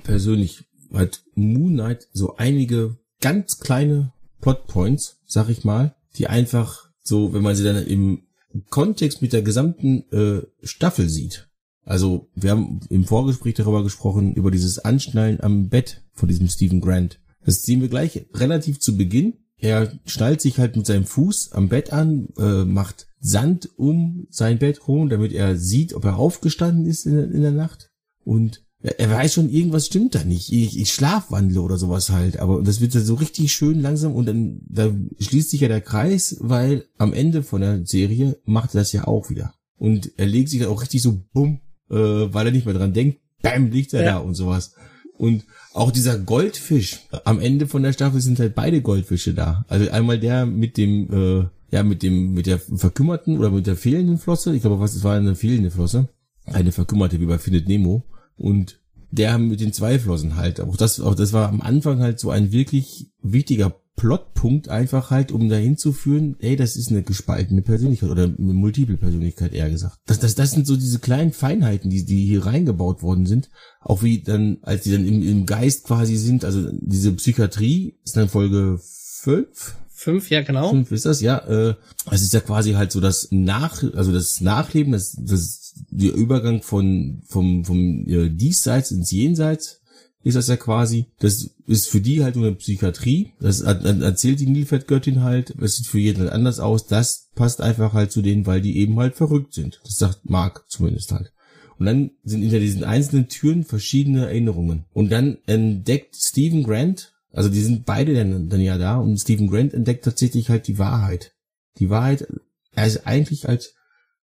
[0.05, 7.33] persönlich hat Moon Knight so einige ganz kleine Plotpoints, sag ich mal, die einfach so,
[7.33, 8.27] wenn man sie dann im
[8.69, 11.49] Kontext mit der gesamten äh, Staffel sieht,
[11.85, 16.81] also, wir haben im Vorgespräch darüber gesprochen, über dieses Anschnallen am Bett von diesem Stephen
[16.81, 17.21] Grant.
[17.45, 19.35] Das sehen wir gleich relativ zu Beginn.
[19.59, 24.59] Er schnallt sich halt mit seinem Fuß am Bett an, äh, macht Sand um sein
[24.59, 27.91] Bett rum, damit er sieht, ob er aufgestanden ist in, in der Nacht.
[28.25, 30.53] Und er weiß schon, irgendwas stimmt da nicht.
[30.53, 32.39] Ich, ich schlafwandle oder sowas halt.
[32.39, 36.37] Aber das wird so richtig schön langsam und dann da schließt sich ja der Kreis,
[36.41, 39.55] weil am Ende von der Serie macht er das ja auch wieder.
[39.77, 41.61] Und er legt sich dann auch richtig so bumm
[41.93, 44.13] äh, weil er nicht mehr dran denkt, bam, liegt er ja.
[44.13, 44.75] da und sowas.
[45.17, 49.65] Und auch dieser Goldfisch, am Ende von der Staffel sind halt beide Goldfische da.
[49.69, 53.77] Also einmal der mit dem, äh, ja, mit dem, mit der verkümmerten oder mit der
[53.77, 54.55] fehlenden Flosse.
[54.55, 56.09] Ich glaube, was, es war eine fehlende Flosse.
[56.47, 58.05] Eine verkümmerte, wie bei Findet Nemo.
[58.37, 60.61] Und der mit den zwei Flossen halt.
[60.61, 65.33] Auch das, auch das war am Anfang halt so ein wirklich wichtiger Plotpunkt einfach halt,
[65.33, 69.71] um dahin zu führen, ey, das ist eine gespaltene Persönlichkeit oder eine multiple Persönlichkeit eher
[69.71, 69.99] gesagt.
[70.07, 73.51] Das, das, das sind so diese kleinen Feinheiten, die, die hier reingebaut worden sind.
[73.81, 78.17] Auch wie dann, als die dann im, im Geist quasi sind, also diese Psychiatrie ist
[78.17, 79.77] dann Folge fünf.
[79.91, 80.71] Fünf, ja, genau.
[80.71, 81.39] Fünf ist das, ja.
[81.39, 81.75] Äh,
[82.11, 86.63] es ist ja quasi halt so das Nach, also das Nachleben, das, das, der Übergang
[86.63, 89.82] von, vom, vom äh, Diesseits ins Jenseits
[90.25, 91.07] ist das ja quasi.
[91.19, 93.33] Das ist für die halt nur eine Psychiatrie.
[93.41, 95.51] Das erzählt die Nilpferdgöttin halt.
[95.61, 96.87] Es sieht für jeden halt anders aus.
[96.87, 99.81] Das passt einfach halt zu denen, weil die eben halt verrückt sind.
[99.85, 101.33] Das sagt Mark zumindest halt.
[101.79, 104.85] Und dann sind hinter diesen einzelnen Türen verschiedene Erinnerungen.
[104.93, 109.49] Und dann entdeckt Stephen Grant, also die sind beide dann, dann ja da, und Stephen
[109.49, 111.33] Grant entdeckt tatsächlich halt die Wahrheit.
[111.79, 112.29] Die Wahrheit,
[112.73, 113.75] er ist eigentlich als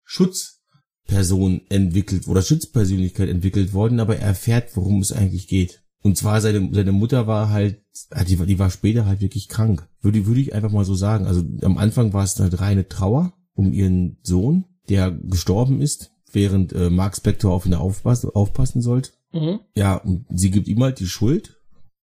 [0.05, 5.81] Schutzperson entwickelt oder Schutzpersönlichkeit entwickelt worden, aber er erfährt, worum es eigentlich geht.
[6.01, 7.81] Und zwar seine, seine Mutter war halt,
[8.27, 9.87] die, die war später halt wirklich krank.
[10.01, 11.25] Würde, würde ich einfach mal so sagen.
[11.25, 13.33] Also am Anfang war es halt reine Trauer.
[13.53, 19.11] um ihren Sohn, der gestorben ist, während äh, Mark Spector auf ihn aufpassen, aufpassen sollte.
[19.33, 19.59] Mhm.
[19.75, 21.57] Ja, und sie gibt ihm halt die Schuld.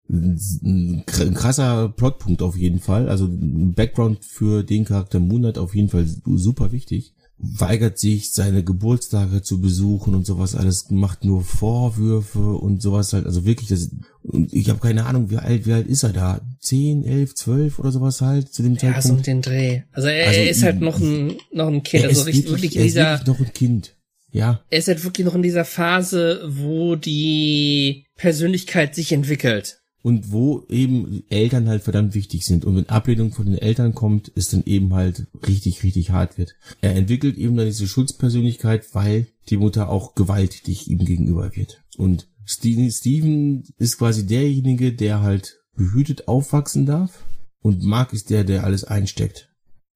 [0.08, 3.08] Ein krasser Plotpunkt auf jeden Fall.
[3.08, 8.62] Also ein Background für den Charakter Moonlight auf jeden Fall super wichtig weigert sich, seine
[8.62, 13.90] Geburtstage zu besuchen und sowas alles, macht nur Vorwürfe und sowas halt, also wirklich, das,
[14.22, 16.40] und ich habe keine Ahnung, wie alt, wie alt ist er da?
[16.60, 19.04] Zehn, elf, zwölf oder sowas halt zu dem Zeitpunkt?
[19.06, 19.82] Ja, so den Dreh.
[19.92, 22.82] Also er, also, er ist halt noch ein, noch ein Kind, also richtig, wirklich in
[22.84, 23.96] dieser, noch ein Kind.
[24.30, 24.60] Ja.
[24.70, 30.66] Er ist halt wirklich noch in dieser Phase, wo die Persönlichkeit sich entwickelt und wo
[30.68, 32.66] eben Eltern halt verdammt wichtig sind.
[32.66, 36.56] Und wenn Ablehnung von den Eltern kommt, ist dann eben halt richtig, richtig hart wird.
[36.82, 41.82] Er entwickelt eben dann diese Schutzpersönlichkeit, weil die Mutter auch gewalttätig ihm gegenüber wird.
[41.96, 47.24] Und Steven ist quasi derjenige, der halt behütet aufwachsen darf.
[47.62, 49.48] Und Mark ist der, der alles einsteckt.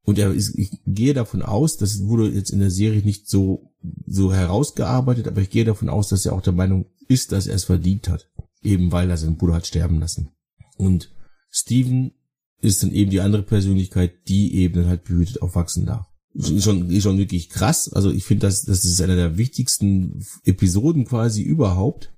[0.04, 3.74] Und er ist, ich gehe davon aus, das wurde jetzt in der Serie nicht so,
[4.06, 7.56] so herausgearbeitet, aber ich gehe davon aus, dass er auch der Meinung ist, dass er
[7.56, 8.30] es verdient hat
[8.62, 10.30] eben weil er seinen Bruder hat sterben lassen.
[10.76, 11.10] Und
[11.50, 12.12] Steven
[12.60, 16.06] ist dann eben die andere Persönlichkeit, die eben dann halt behütet aufwachsen darf.
[16.38, 17.92] Schon, schon wirklich krass.
[17.92, 22.12] Also ich finde, das, das ist einer der wichtigsten Episoden quasi überhaupt,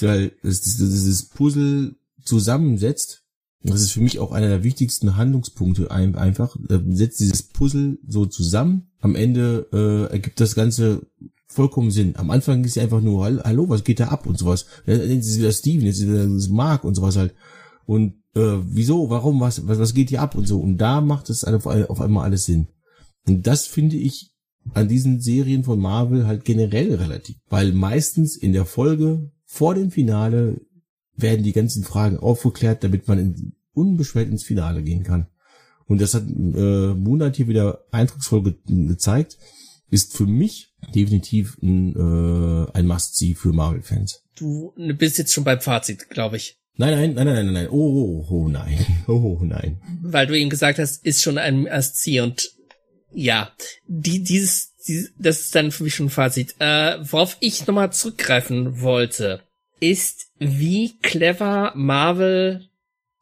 [0.00, 3.22] weil es dieses Puzzle zusammensetzt.
[3.62, 6.56] Das ist für mich auch einer der wichtigsten Handlungspunkte einfach.
[6.88, 8.90] Setzt dieses Puzzle so zusammen.
[9.00, 11.06] Am Ende äh, ergibt das Ganze
[11.46, 12.16] vollkommen Sinn.
[12.16, 14.66] Am Anfang ist sie einfach nur, hallo, was geht da ab und sowas.
[14.86, 17.34] Jetzt ist wieder Steven, jetzt ist wieder Mark und sowas halt.
[17.86, 20.60] Und äh, wieso, warum, was, was, was geht hier ab und so.
[20.60, 22.68] Und da macht es auf, einmal alles Sinn.
[23.26, 24.32] Und das finde ich
[24.72, 27.36] an diesen Serien von Marvel halt generell relativ.
[27.48, 30.60] Weil meistens in der Folge vor dem Finale
[31.16, 35.26] werden die ganzen Fragen aufgeklärt, damit man in, unbeschwert ins Finale gehen kann.
[35.86, 39.38] Und das hat äh, Moonlight hier wieder eindrucksvoll ge gezeigt
[39.94, 44.22] ist für mich definitiv ein, äh, ein Must-See für Marvel-Fans.
[44.36, 46.56] Du bist jetzt schon beim Fazit, glaube ich.
[46.76, 47.68] Nein, nein, nein, nein, nein, nein.
[47.70, 48.84] Oh, oh, oh, nein.
[49.06, 49.80] Oh, nein.
[50.02, 52.50] Weil du eben gesagt hast, ist schon ein Must-See und
[53.12, 53.52] ja,
[53.86, 56.56] die, dieses, dieses, das ist dann für mich schon ein Fazit.
[56.58, 59.40] Äh, worauf ich nochmal zurückgreifen wollte,
[59.78, 62.68] ist, wie clever Marvel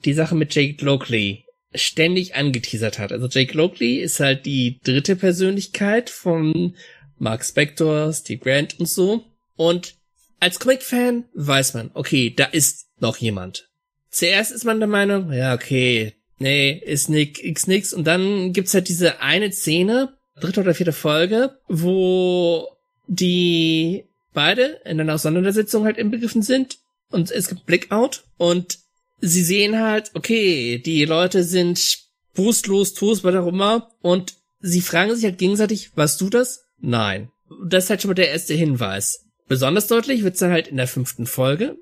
[0.04, 1.44] die Sache mit Jake Lockley
[1.74, 3.12] ständig angeteasert hat.
[3.12, 6.74] Also Jake Lockley ist halt die dritte Persönlichkeit von
[7.18, 9.24] Mark Spector, Steve Grant und so.
[9.56, 9.94] Und
[10.40, 13.68] als Comic-Fan weiß man, okay, da ist noch jemand.
[14.10, 17.94] Zuerst ist man der Meinung, ja, okay, nee, ist nix, x nix.
[17.94, 22.68] Und dann gibt's halt diese eine Szene, dritte oder vierte Folge, wo
[23.06, 26.78] die beide in einer Auseinandersetzung halt inbegriffen sind
[27.10, 28.78] und es gibt Blackout und
[29.20, 31.98] sie sehen halt, okay, die Leute sind
[32.34, 36.61] bewusstlos, Toast, was auch immer, und sie fragen sich halt gegenseitig, warst du das?
[36.82, 37.30] Nein.
[37.66, 39.24] Das ist halt schon mal der erste Hinweis.
[39.48, 41.76] Besonders deutlich wird's dann halt in der fünften Folge,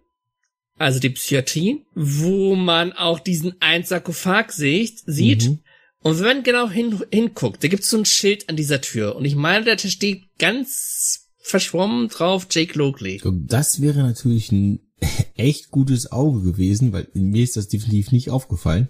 [0.78, 5.48] also die Psychiatrie, wo man auch diesen einen Sarkophag sieht, sieht.
[5.48, 5.58] Mhm.
[6.02, 9.16] Und wenn man genau hin, hinguckt, da gibt's so ein Schild an dieser Tür.
[9.16, 13.20] Und ich meine, da steht ganz verschwommen drauf Jake Lockley.
[13.46, 14.80] Das wäre natürlich ein
[15.36, 18.88] echt gutes Auge gewesen, weil mir ist das definitiv nicht aufgefallen.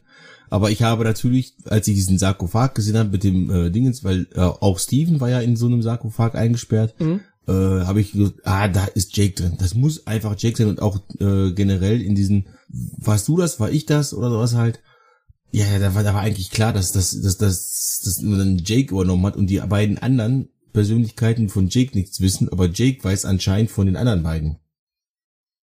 [0.51, 4.27] Aber ich habe natürlich, als ich diesen Sarkophag gesehen habe mit dem äh, Dingens, weil
[4.35, 7.21] äh, auch Steven war ja in so einem Sarkophag eingesperrt, mhm.
[7.47, 9.57] äh, habe ich gesagt, ah, da ist Jake drin.
[9.59, 13.71] Das muss einfach Jake sein und auch äh, generell in diesen, warst du das, war
[13.71, 14.81] ich das oder sowas halt.
[15.53, 19.27] Ja, da war, da war eigentlich klar, dass das, dass, dass, dass dann Jake übernommen
[19.27, 23.87] hat und die beiden anderen Persönlichkeiten von Jake nichts wissen, aber Jake weiß anscheinend von
[23.87, 24.59] den anderen beiden.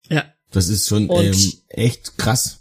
[0.10, 0.26] Ja.
[0.52, 2.57] Das ist schon und, ähm, echt krass.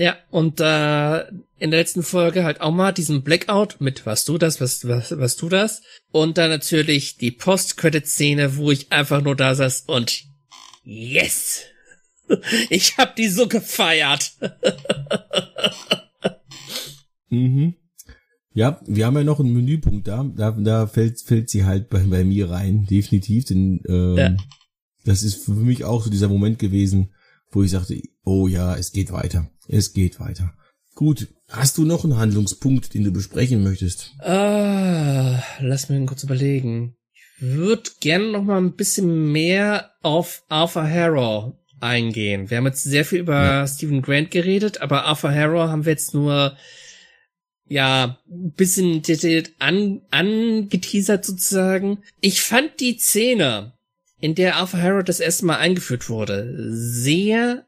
[0.00, 4.38] Ja, und äh, in der letzten Folge halt auch mal diesen Blackout mit was du
[4.38, 5.82] das, was, was, was du das.
[6.10, 10.24] Und dann natürlich die Post-Credit-Szene, wo ich einfach nur da saß und
[10.84, 11.64] yes!
[12.70, 14.34] Ich hab die so gefeiert.
[17.28, 17.74] mhm.
[18.54, 20.22] Ja, wir haben ja noch einen Menüpunkt da.
[20.22, 23.46] Da, da fällt, fällt sie halt bei, bei mir rein, definitiv.
[23.46, 24.36] Denn ähm, ja
[25.04, 27.12] das ist für mich auch so dieser Moment gewesen,
[27.50, 29.50] wo ich sagte, oh ja, es geht weiter.
[29.72, 30.52] Es geht weiter.
[30.94, 34.12] Gut, hast du noch einen Handlungspunkt, den du besprechen möchtest?
[34.18, 36.96] Ah, lass mich kurz überlegen.
[37.14, 42.50] Ich würde gerne noch mal ein bisschen mehr auf Arthur Harrow eingehen.
[42.50, 43.66] Wir haben jetzt sehr viel über ja.
[43.66, 46.56] Stephen Grant geredet, aber Arthur Harrow haben wir jetzt nur
[47.66, 52.02] ja, ein bisschen detailliert an, angeteasert sozusagen.
[52.20, 53.72] Ich fand die Szene,
[54.18, 57.64] in der Arthur Harrow das erste Mal eingeführt wurde, sehr,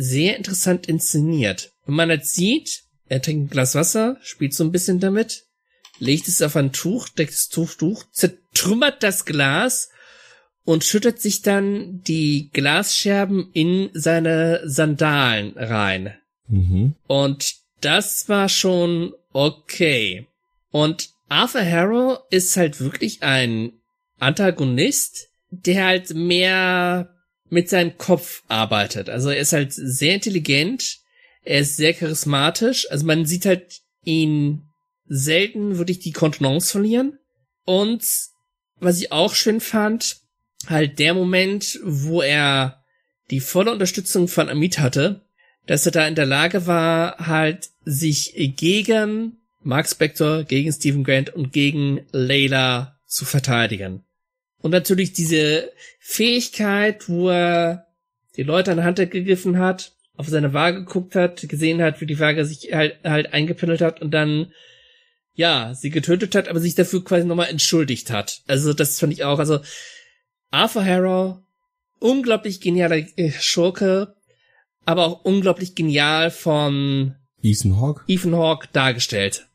[0.00, 1.72] sehr interessant inszeniert.
[1.86, 5.44] Wenn man jetzt sieht, er trinkt ein Glas Wasser, spielt so ein bisschen damit,
[5.98, 9.90] legt es auf ein Tuch, deckt das Tuch, Tuch, zertrümmert das Glas
[10.64, 16.14] und schüttet sich dann die Glasscherben in seine Sandalen rein.
[16.48, 16.94] Mhm.
[17.06, 20.26] Und das war schon okay.
[20.70, 23.72] Und Arthur Harrow ist halt wirklich ein
[24.18, 27.10] Antagonist, der halt mehr
[27.52, 29.10] mit seinem Kopf arbeitet.
[29.10, 31.00] Also er ist halt sehr intelligent,
[31.44, 34.62] er ist sehr charismatisch, also man sieht halt ihn
[35.04, 37.18] selten wirklich die Kontenance verlieren.
[37.66, 38.02] Und
[38.80, 40.16] was ich auch schön fand,
[40.66, 42.82] halt der Moment, wo er
[43.30, 45.20] die volle Unterstützung von Amit hatte,
[45.66, 51.34] dass er da in der Lage war, halt sich gegen Mark Spector, gegen Stephen Grant
[51.34, 54.04] und gegen Layla zu verteidigen.
[54.62, 55.70] Und natürlich diese
[56.04, 57.86] Fähigkeit, wo er
[58.36, 62.06] die Leute an die Hand gegriffen hat, auf seine Waage geguckt hat, gesehen hat, wie
[62.06, 64.52] die Waage sich halt, halt eingependelt hat und dann,
[65.34, 68.42] ja, sie getötet hat, aber sich dafür quasi nochmal entschuldigt hat.
[68.48, 69.60] Also das fand ich auch, also
[70.50, 71.38] Arthur Harrow,
[72.00, 74.16] unglaublich genialer äh, Schurke,
[74.84, 78.02] aber auch unglaublich genial von Ethan Hawke.
[78.08, 79.46] Ethan Hawke dargestellt.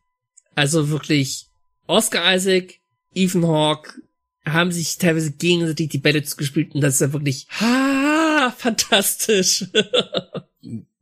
[0.55, 1.47] Also wirklich
[1.87, 2.75] Oscar Isaac,
[3.13, 4.01] Ethan Hawke
[4.47, 9.65] haben sich teilweise gegenseitig die Bälle zugespielt und das ist ja wirklich ha, fantastisch.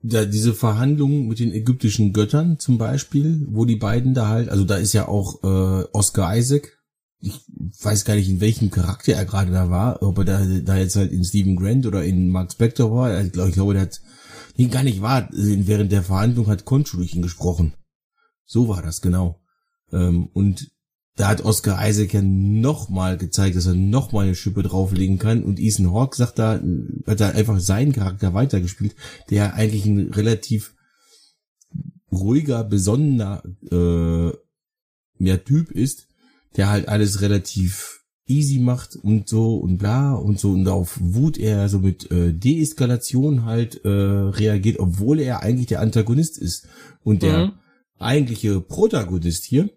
[0.08, 4.63] da diese Verhandlungen mit den ägyptischen Göttern zum Beispiel, wo die beiden da halt, also
[4.63, 6.77] da ist ja auch äh, Oscar Isaac,
[7.19, 7.34] ich
[7.81, 10.95] weiß gar nicht, in welchem Charakter er gerade da war, ob er da, da jetzt
[10.95, 13.19] halt in Stephen Grant oder in Mark Spector war.
[13.23, 14.01] Ich glaube, ich glaube, der hat,
[14.58, 17.73] nee, gar nicht wahr, während der Verhandlung hat Conchu durch ihn gesprochen.
[18.45, 19.41] So war das, genau.
[19.91, 20.69] Ähm, und
[21.15, 25.43] da hat Oscar Isaac ja nochmal gezeigt, dass er nochmal eine Schippe drauflegen kann.
[25.43, 26.62] Und Ethan Hawke sagt da,
[27.08, 28.95] hat da einfach seinen Charakter weitergespielt,
[29.30, 30.73] der eigentlich ein relativ
[32.12, 34.32] ruhiger, besonnener äh,
[35.19, 36.08] ja, Typ ist,
[36.58, 41.38] der halt alles relativ easy macht und so und bla und so und auf Wut
[41.38, 46.67] er so mit äh, Deeskalation halt äh, reagiert, obwohl er eigentlich der Antagonist ist
[47.04, 47.51] und der mhm.
[47.99, 49.69] eigentliche Protagonist hier,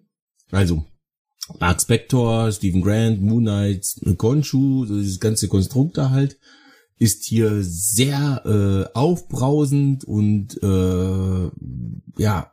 [0.51, 0.85] also
[1.59, 6.39] Mark Spector, Stephen Grant, Moon Knight, Konshu, so dieses ganze Konstrukt da halt,
[6.99, 11.51] ist hier sehr äh, aufbrausend und äh,
[12.21, 12.53] ja,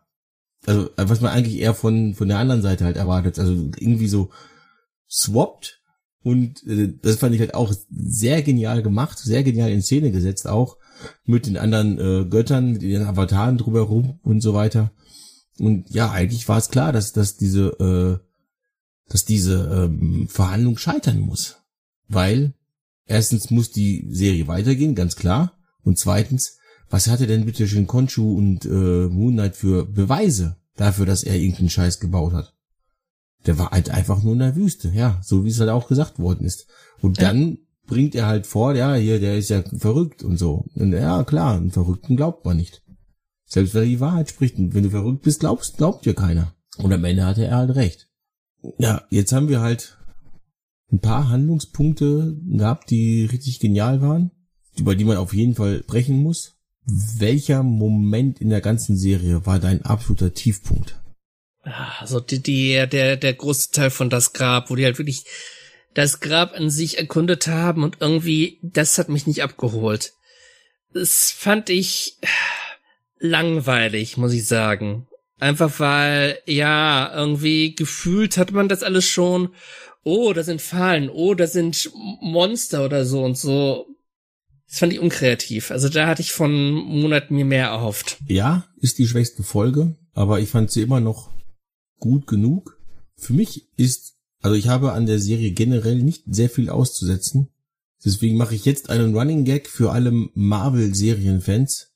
[0.65, 4.29] also was man eigentlich eher von von der anderen Seite halt erwartet, also irgendwie so
[5.09, 5.81] swapped
[6.23, 10.47] und äh, das fand ich halt auch sehr genial gemacht, sehr genial in Szene gesetzt
[10.47, 10.77] auch
[11.25, 14.91] mit den anderen äh, Göttern, mit den Avataren drumherum und so weiter.
[15.59, 18.24] Und ja, eigentlich war es klar, dass dass diese äh,
[19.07, 21.57] dass diese ähm, Verhandlung scheitern muss.
[22.07, 22.53] Weil
[23.05, 25.53] erstens muss die Serie weitergehen, ganz klar.
[25.83, 26.57] Und zweitens,
[26.89, 31.35] was hatte denn bitte schön Konshu und äh, Moon Knight für Beweise dafür, dass er
[31.35, 32.53] irgendeinen Scheiß gebaut hat?
[33.45, 36.17] Der war halt einfach nur in der Wüste, ja, so wie es halt auch gesagt
[36.17, 36.67] worden ist.
[36.99, 37.27] Und ja.
[37.27, 40.65] dann bringt er halt vor, ja, hier, der ist ja verrückt und so.
[40.73, 42.81] Und ja, klar, einen Verrückten glaubt man nicht.
[43.45, 44.57] Selbst wenn er die Wahrheit spricht.
[44.57, 46.55] Und wenn du verrückt bist, glaubst, glaubt dir keiner.
[46.77, 48.09] Und am Ende hatte er halt recht
[48.77, 49.97] ja, jetzt haben wir halt
[50.91, 54.31] ein paar Handlungspunkte gehabt, die richtig genial waren,
[54.77, 56.53] über die man auf jeden Fall brechen muss.
[56.85, 61.01] Welcher Moment in der ganzen Serie war dein absoluter Tiefpunkt?
[61.99, 65.25] Also die, die, der, der große Teil von das Grab, wo die halt wirklich
[65.95, 70.13] das Grab an sich erkundet haben und irgendwie, das hat mich nicht abgeholt.
[70.93, 72.17] Das fand ich
[73.17, 75.07] langweilig, muss ich sagen.
[75.37, 79.49] Einfach weil, ja, irgendwie gefühlt hat man das alles schon.
[80.03, 81.09] Oh, da sind Fallen.
[81.09, 83.87] Oh, da sind Monster oder so und so.
[84.67, 85.71] Das fand ich unkreativ.
[85.71, 88.17] Also da hatte ich von Monat mir mehr erhofft.
[88.27, 91.31] Ja, ist die schwächste Folge, aber ich fand sie immer noch
[91.99, 92.79] gut genug.
[93.17, 97.49] Für mich ist, also ich habe an der Serie generell nicht sehr viel auszusetzen.
[98.03, 101.91] Deswegen mache ich jetzt einen Running Gag für alle Marvel-Serienfans.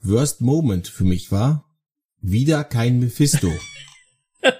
[0.00, 1.71] Worst Moment für mich war,
[2.22, 3.52] wieder kein Mephisto.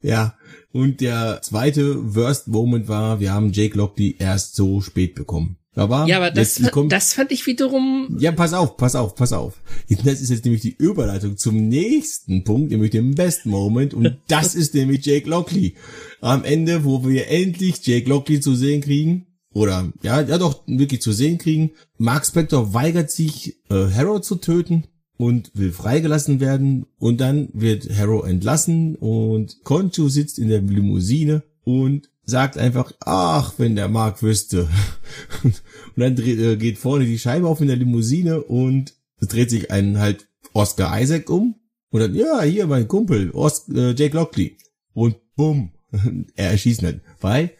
[0.00, 0.34] ja.
[0.72, 5.58] Und der zweite Worst Moment war, wir haben Jake Lockley erst so spät bekommen.
[5.78, 8.16] Aber ja, aber das, das fand ich wiederum.
[8.18, 9.62] Ja, pass auf, pass auf, pass auf.
[10.04, 13.94] Das ist jetzt nämlich die Überleitung zum nächsten Punkt, nämlich dem Best Moment.
[13.94, 15.74] Und das ist nämlich Jake Lockley.
[16.20, 19.26] Am Ende, wo wir endlich Jake Lockley zu sehen kriegen.
[19.54, 21.70] Oder, ja, ja doch, wirklich zu sehen kriegen.
[21.96, 24.84] Mark Spector weigert sich, äh, Harrow zu töten
[25.18, 31.42] und will freigelassen werden und dann wird Harrow entlassen und Conchu sitzt in der Limousine
[31.64, 34.68] und sagt einfach, ach, wenn der Mark wüsste.
[35.42, 35.54] und
[35.96, 39.70] dann dreht, äh, geht vorne die Scheibe auf in der Limousine und es dreht sich
[39.70, 41.56] ein halt Oscar Isaac um
[41.90, 44.56] Und dann, ja, hier mein Kumpel, Ost, äh, Jake Lockley.
[44.92, 45.72] Und bumm,
[46.36, 47.00] er erschießt nicht.
[47.20, 47.52] Weil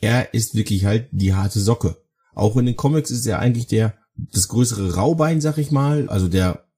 [0.00, 1.96] er ist wirklich halt die harte Socke.
[2.34, 6.08] Auch in den Comics ist er eigentlich der, das größere Raubein, sag ich mal.
[6.08, 6.69] Also der,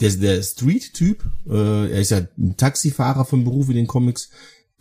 [0.00, 1.24] der, der Street-Typ.
[1.48, 4.30] Äh, er ist ja ein Taxifahrer vom Beruf in den Comics.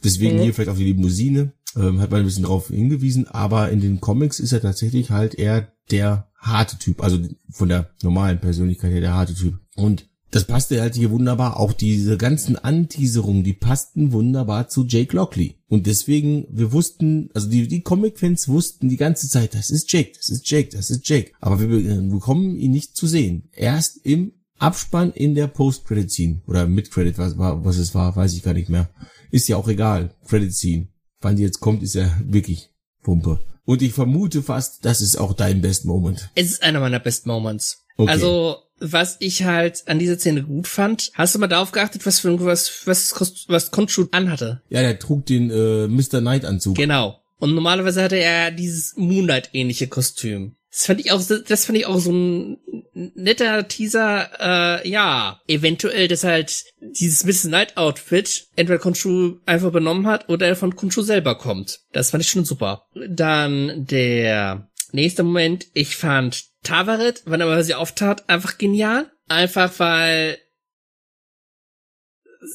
[0.04, 0.44] Deswegen mhm.
[0.44, 1.54] hier vielleicht auch die Limousine.
[1.76, 3.28] Ähm, hat man ein bisschen drauf hingewiesen.
[3.28, 7.02] Aber in den Comics ist er tatsächlich halt eher der harte Typ.
[7.02, 7.20] Also
[7.52, 9.60] von der normalen Persönlichkeit her der harte Typ.
[9.76, 11.60] Und das passte halt hier wunderbar.
[11.60, 15.60] Auch diese ganzen Anteaserungen, die passten wunderbar zu Jake Lockley.
[15.68, 20.14] Und deswegen, wir wussten, also die, die Comic-Fans wussten die ganze Zeit, das ist Jake,
[20.16, 21.34] das ist Jake, das ist Jake.
[21.40, 21.68] Aber wir
[22.10, 23.50] bekommen ihn nicht zu sehen.
[23.54, 24.34] Erst im
[24.64, 26.42] Abspann in der Post-Credit-Scene.
[26.48, 28.90] Oder Mid-Credit, was, was es war, weiß ich gar nicht mehr.
[29.32, 30.16] Ist ja auch egal.
[30.28, 30.88] Credit-Scene.
[31.22, 32.70] Wann die jetzt kommt, ist ja wirklich
[33.04, 33.40] Pumpe.
[33.66, 36.30] Und ich vermute fast, das ist auch dein Best Moment.
[36.36, 37.86] Es ist einer meiner Best Moments.
[37.98, 38.12] Okay.
[38.12, 41.12] Also was ich halt an dieser Szene gut fand.
[41.14, 43.14] Hast du mal darauf geachtet, was für was was
[43.48, 44.62] was Khonshu anhatte?
[44.70, 46.20] Ja, der trug den äh, Mr.
[46.20, 46.76] Knight Anzug.
[46.76, 47.20] Genau.
[47.38, 50.56] Und normalerweise hatte er dieses Moonlight ähnliche Kostüm.
[50.74, 52.58] Das fand ich auch das fand ich auch so ein
[52.94, 57.50] netter Teaser äh, ja, eventuell dass halt dieses Mr.
[57.50, 61.82] Knight Outfit entweder Khonshu einfach benommen hat oder er von Khonshu selber kommt.
[61.92, 62.88] Das fand ich schon super.
[63.08, 69.12] Dann der nächste Moment, ich fand Tavaret, wann immer sie auftat, einfach genial.
[69.28, 70.40] Einfach weil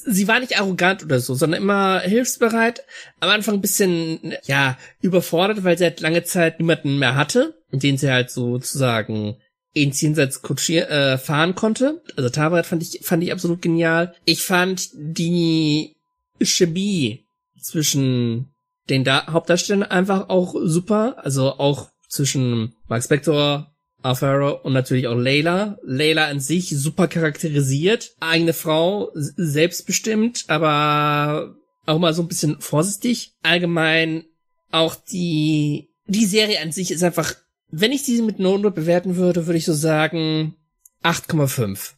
[0.06, 2.84] sie war nicht arrogant oder so, sondern immer hilfsbereit.
[3.20, 7.98] Am Anfang ein bisschen, ja, überfordert, weil sie halt lange Zeit niemanden mehr hatte, den
[7.98, 9.36] sie halt sozusagen
[9.72, 12.02] ins Jenseits kutschier, äh, fahren konnte.
[12.16, 14.14] Also Tavaret fand ich, fand ich absolut genial.
[14.24, 15.96] Ich fand die
[16.40, 17.26] Chemie
[17.60, 18.50] zwischen
[18.88, 21.16] den da Hauptdarstellern einfach auch super.
[21.18, 25.78] Also auch zwischen Mark Spector, Alfaro und natürlich auch Layla.
[25.82, 28.12] Layla an sich super charakterisiert.
[28.20, 31.54] Eigene Frau, selbstbestimmt, aber
[31.86, 33.32] auch mal so ein bisschen vorsichtig.
[33.42, 34.24] Allgemein
[34.70, 37.34] auch die, die Serie an sich ist einfach,
[37.70, 40.54] wenn ich diese mit Note bewerten würde, würde ich so sagen
[41.02, 41.92] 8,5.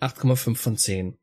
[0.00, 1.16] 8,5 von 10.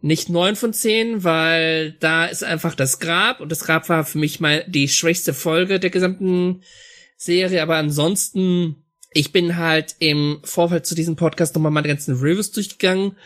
[0.00, 4.18] Nicht 9 von 10, weil da ist einfach das Grab und das Grab war für
[4.18, 6.62] mich mal die schwächste Folge der gesamten
[7.16, 12.50] Serie, aber ansonsten ich bin halt im Vorfeld zu diesem Podcast nochmal meine ganzen Reviews
[12.50, 13.16] durchgegangen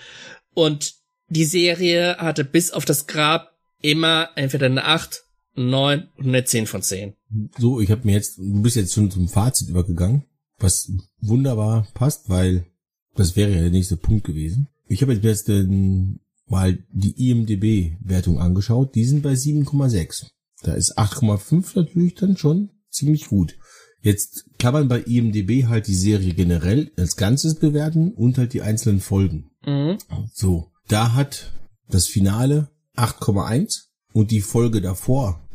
[0.55, 0.95] und
[1.29, 5.25] die Serie hatte bis auf das Grab immer entweder eine 8,
[5.57, 7.15] eine 9 und eine 10 von 10.
[7.59, 10.25] So, ich habe mir jetzt, du bist jetzt schon zum Fazit übergegangen,
[10.59, 12.67] was wunderbar passt, weil
[13.15, 14.69] das wäre ja der nächste Punkt gewesen.
[14.87, 20.27] Ich habe jetzt den, mal die IMDB-Wertung angeschaut, die sind bei 7,6.
[20.63, 23.57] Da ist 8,5 natürlich dann schon ziemlich gut.
[24.03, 28.63] Jetzt kann man bei IMDB halt die Serie generell als Ganzes bewerten und halt die
[28.63, 29.51] einzelnen Folgen.
[29.65, 29.99] Mhm.
[30.35, 31.53] So, da hat
[31.89, 35.49] das Finale 8,1 und die Folge davor,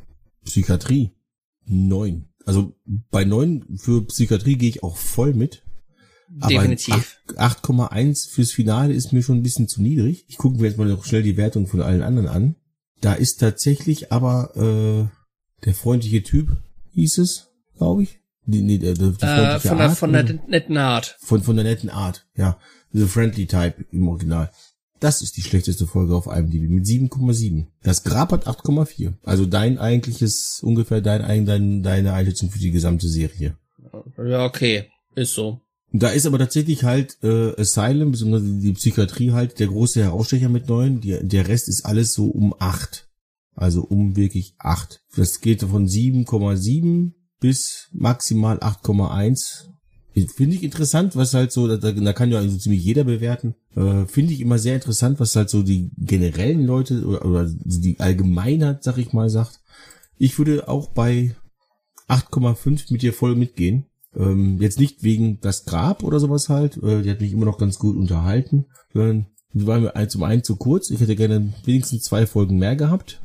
[0.45, 1.11] Psychiatrie,
[1.67, 2.27] 9.
[2.45, 2.73] Also
[3.11, 5.63] bei 9 für Psychiatrie gehe ich auch voll mit.
[6.29, 7.17] Definitiv.
[7.35, 10.25] 8,1 fürs Finale ist mir schon ein bisschen zu niedrig.
[10.27, 12.55] Ich gucke mir jetzt mal noch schnell die Wertung von allen anderen an.
[13.01, 16.57] Da ist tatsächlich aber äh, der freundliche Typ,
[16.91, 18.19] hieß es, glaube ich.
[18.45, 21.17] Die, die, die, die äh, von, der, von der netten Art.
[21.19, 22.57] Von, von der netten Art, ja.
[22.91, 24.49] The Friendly Type im Original.
[24.99, 27.65] Das ist die schlechteste Folge auf IMDb mit 7,7.
[27.83, 29.13] Das Grab hat 8,4.
[29.23, 33.57] Also dein eigentliches, ungefähr dein, dein, deine Einschätzung für die gesamte Serie.
[34.17, 34.85] Ja, okay.
[35.15, 35.61] Ist so.
[35.93, 40.67] Da ist aber tatsächlich halt äh, Asylum, besonders die Psychiatrie halt der große Herausstecher mit
[40.67, 40.99] neun.
[41.01, 43.07] Die, der Rest ist alles so um acht.
[43.55, 45.01] Also um wirklich acht.
[45.15, 49.69] Das geht von 7,7 bis maximal 8,1.
[50.25, 53.55] Finde ich interessant, was halt so, da, da kann ja also ziemlich jeder bewerten.
[53.75, 57.99] Äh, Finde ich immer sehr interessant, was halt so die generellen Leute oder, oder die
[57.99, 59.59] Allgemeinheit, sag ich mal, sagt.
[60.17, 61.35] Ich würde auch bei
[62.07, 63.85] 8,5 mit dir voll mitgehen.
[64.15, 66.81] Ähm, jetzt nicht wegen das Grab oder sowas halt.
[66.81, 68.65] Äh, die hat mich immer noch ganz gut unterhalten.
[68.93, 70.89] Sondern die war mir zum einen zu kurz.
[70.89, 73.21] Ich hätte gerne wenigstens zwei Folgen mehr gehabt.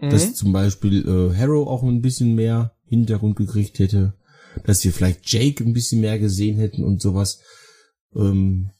[0.00, 0.10] Mhm.
[0.10, 4.14] Dass zum Beispiel äh, Harrow auch ein bisschen mehr Hintergrund gekriegt hätte,
[4.64, 7.40] dass wir vielleicht Jake ein bisschen mehr gesehen hätten und sowas.
[8.14, 8.70] Ähm,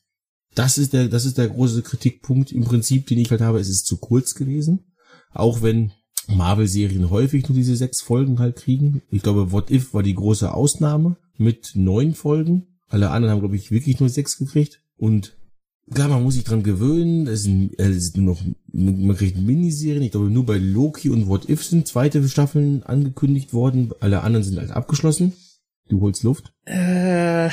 [0.55, 3.61] das ist der, das ist der große Kritikpunkt im Prinzip, den ich halt habe.
[3.61, 4.81] Es ist zu kurz gewesen.
[5.33, 5.93] Auch wenn
[6.27, 9.03] Marvel-Serien häufig nur diese sechs Folgen halt kriegen.
[9.11, 12.67] Ich glaube, What If war die große Ausnahme mit neun Folgen.
[12.89, 14.83] Alle anderen haben, glaube ich, wirklich nur sechs gekriegt.
[14.97, 15.37] Und
[15.93, 17.27] klar, man muss sich dran gewöhnen.
[17.29, 18.43] Es sind, es ist nur noch,
[18.73, 20.03] man kriegt Miniserien.
[20.03, 23.93] Ich glaube, nur bei Loki und What If sind zweite Staffeln angekündigt worden.
[24.01, 25.33] Alle anderen sind halt abgeschlossen.
[25.91, 26.53] Du holst Luft.
[26.67, 27.53] Äh, ich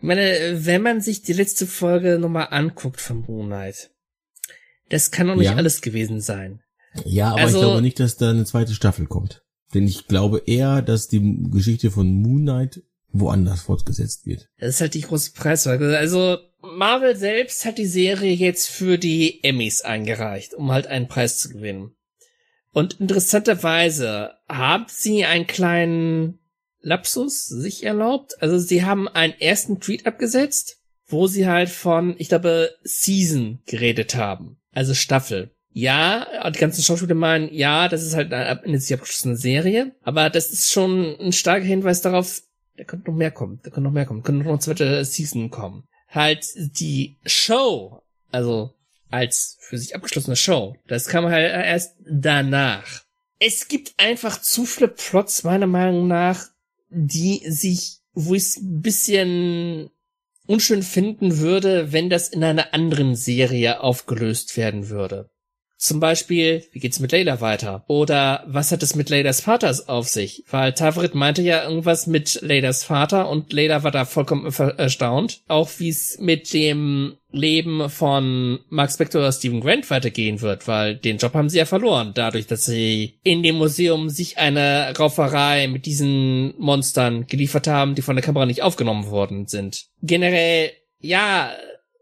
[0.00, 3.90] meine, wenn man sich die letzte Folge nochmal anguckt von Moonlight,
[4.88, 5.56] Das kann doch nicht Ja.
[5.56, 6.60] alles gewesen sein.
[7.04, 9.42] Ja, aber Also- ich glaube nicht, dass da eine zweite Staffel kommt.
[9.74, 14.48] Denn ich glaube eher, dass die Geschichte von Moon Knight woanders fortgesetzt wird.
[14.60, 15.98] Das ist halt die große Preisfrage.
[15.98, 21.38] Also Marvel selbst hat die Serie jetzt für die Emmys eingereicht, um halt einen Preis
[21.38, 21.96] zu gewinnen.
[22.72, 26.38] Und interessanterweise haben sie einen kleinen
[26.80, 28.40] Lapsus sich erlaubt.
[28.40, 34.14] Also sie haben einen ersten Tweet abgesetzt, wo sie halt von, ich glaube, Season geredet
[34.14, 34.58] haben.
[34.72, 35.50] Also Staffel.
[35.78, 40.30] Ja, die ganzen Schauspieler meinen, ja, das ist halt eine eine sich abgeschlossene Serie, aber
[40.30, 42.40] das ist schon ein starker Hinweis darauf,
[42.78, 45.50] da könnte noch mehr kommen, da könnte noch mehr kommen, könnte noch eine zweite Season
[45.50, 45.84] kommen.
[46.08, 48.00] Halt die Show,
[48.32, 48.72] also
[49.10, 53.02] als für sich abgeschlossene Show, das kam halt erst danach.
[53.38, 56.46] Es gibt einfach zu viele Plots, meiner Meinung nach,
[56.88, 59.90] die sich, wo ich es ein bisschen
[60.46, 65.30] unschön finden würde, wenn das in einer anderen Serie aufgelöst werden würde.
[65.86, 67.84] Zum Beispiel, wie geht's mit Layla weiter?
[67.86, 70.42] Oder was hat es mit Laylas Vaters auf sich?
[70.50, 75.42] Weil Tavrit meinte ja irgendwas mit Laylas Vater und Layla war da vollkommen erstaunt.
[75.46, 80.96] Auch wie es mit dem Leben von Mark Spector oder Stephen Grant weitergehen wird, weil
[80.96, 85.68] den Job haben sie ja verloren, dadurch, dass sie in dem Museum sich eine Rauferei
[85.68, 89.84] mit diesen Monstern geliefert haben, die von der Kamera nicht aufgenommen worden sind.
[90.02, 91.52] Generell, ja,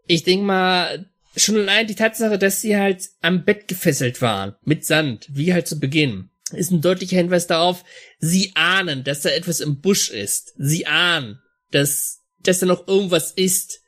[0.07, 1.05] ich denke mal,
[1.35, 5.67] schon allein die Tatsache, dass sie halt am Bett gefesselt waren, mit Sand, wie halt
[5.67, 7.83] zu Beginn, ist ein deutlicher Hinweis darauf,
[8.19, 10.53] sie ahnen, dass da etwas im Busch ist.
[10.57, 11.39] Sie ahnen,
[11.71, 13.81] dass, dass da noch irgendwas ist.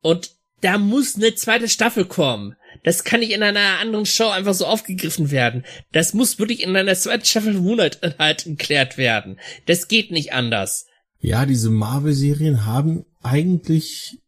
[0.00, 2.56] Und da muss eine zweite Staffel kommen.
[2.82, 5.64] Das kann nicht in einer anderen Show einfach so aufgegriffen werden.
[5.92, 9.38] Das muss wirklich in einer zweiten Staffel Moonlight halt geklärt werden.
[9.66, 10.86] Das geht nicht anders.
[11.20, 14.18] Ja, diese Marvel-Serien haben eigentlich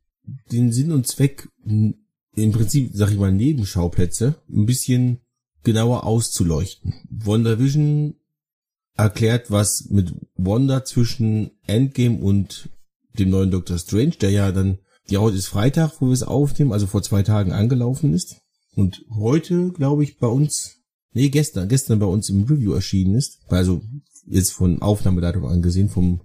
[0.50, 1.48] den Sinn und Zweck,
[2.36, 5.20] im Prinzip, sag ich mal, Nebenschauplätze ein bisschen
[5.64, 6.94] genauer auszuleuchten.
[7.10, 8.14] WandaVision
[8.96, 12.70] erklärt, was mit Wanda zwischen Endgame und
[13.18, 14.78] dem neuen Doctor Strange, der ja dann,
[15.08, 18.36] ja, heute ist Freitag, wo wir es aufnehmen, also vor zwei Tagen angelaufen ist.
[18.74, 20.76] Und heute, glaube ich, bei uns,
[21.12, 23.40] nee, gestern, gestern bei uns im Review erschienen ist.
[23.48, 23.80] Also
[24.26, 26.20] jetzt von Aufnahmedatum angesehen, vom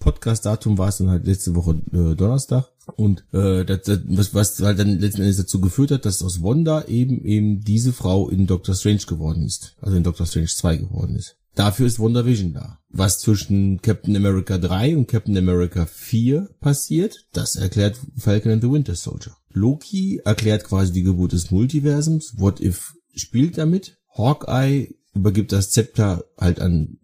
[0.00, 2.71] Podcast-Datum war es dann halt letzte Woche äh, Donnerstag.
[2.96, 6.42] Und äh, das, das, was, was halt dann letzten Endes dazu geführt hat, dass aus
[6.42, 9.76] Wanda eben eben diese Frau in Doctor Strange geworden ist.
[9.80, 11.36] Also in Doctor Strange 2 geworden ist.
[11.54, 12.78] Dafür ist WandaVision da.
[12.88, 18.70] Was zwischen Captain America 3 und Captain America 4 passiert, das erklärt Falcon and the
[18.70, 19.36] Winter Soldier.
[19.50, 22.34] Loki erklärt quasi die Geburt des Multiversums.
[22.38, 23.98] What If spielt damit.
[24.16, 26.98] Hawkeye übergibt das Zepter halt an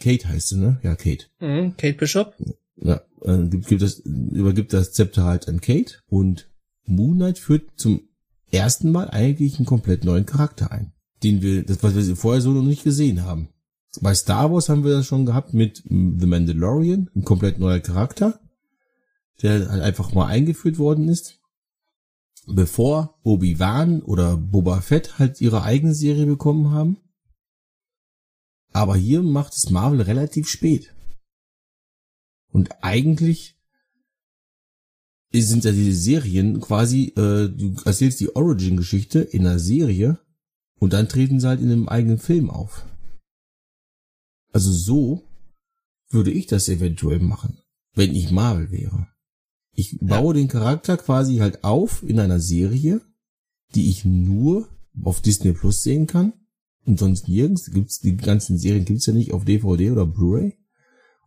[0.00, 0.80] Kate heißt sie, ne?
[0.82, 1.26] Ja, Kate.
[1.40, 2.34] Mhm, Kate Bishop?
[2.84, 6.50] Ja, äh, gibt, gibt das, übergibt das Zepter halt an Kate und
[6.84, 8.02] Moon Knight führt zum
[8.50, 10.92] ersten Mal eigentlich einen komplett neuen Charakter ein.
[11.22, 13.48] Den wir, das, was wir vorher so noch nicht gesehen haben.
[14.00, 18.40] Bei Star Wars haben wir das schon gehabt mit The Mandalorian, ein komplett neuer Charakter,
[19.42, 21.38] der halt einfach mal eingeführt worden ist.
[22.46, 26.96] Bevor Obi-Wan oder Boba Fett halt ihre eigene Serie bekommen haben.
[28.72, 30.91] Aber hier macht es Marvel relativ spät.
[32.52, 33.56] Und eigentlich
[35.32, 40.18] sind ja diese Serien quasi, äh, du erzählst die Origin-Geschichte in einer Serie
[40.78, 42.86] und dann treten sie halt in einem eigenen Film auf.
[44.52, 45.22] Also so
[46.10, 47.58] würde ich das eventuell machen,
[47.94, 49.08] wenn ich Marvel wäre.
[49.74, 53.00] Ich baue den Charakter quasi halt auf in einer Serie,
[53.74, 54.68] die ich nur
[55.02, 56.34] auf Disney Plus sehen kann
[56.84, 57.70] und sonst nirgends.
[57.70, 60.58] Gibt's die ganzen Serien gibt's ja nicht auf DVD oder Blu-ray.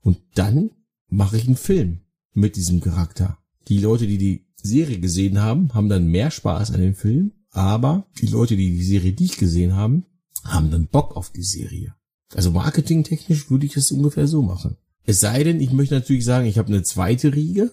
[0.02, 0.70] Und dann
[1.10, 2.02] mache ich einen Film
[2.34, 3.38] mit diesem Charakter.
[3.68, 8.08] Die Leute, die die Serie gesehen haben, haben dann mehr Spaß an dem Film, aber
[8.20, 10.06] die Leute, die die Serie nicht gesehen haben,
[10.44, 11.96] haben dann Bock auf die Serie.
[12.34, 14.78] Also marketingtechnisch würde ich das ungefähr so machen.
[15.06, 17.72] Es sei denn, ich möchte natürlich sagen, ich habe eine zweite Riege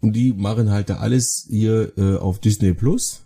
[0.00, 3.22] und die machen halt da alles hier äh, auf Disney Plus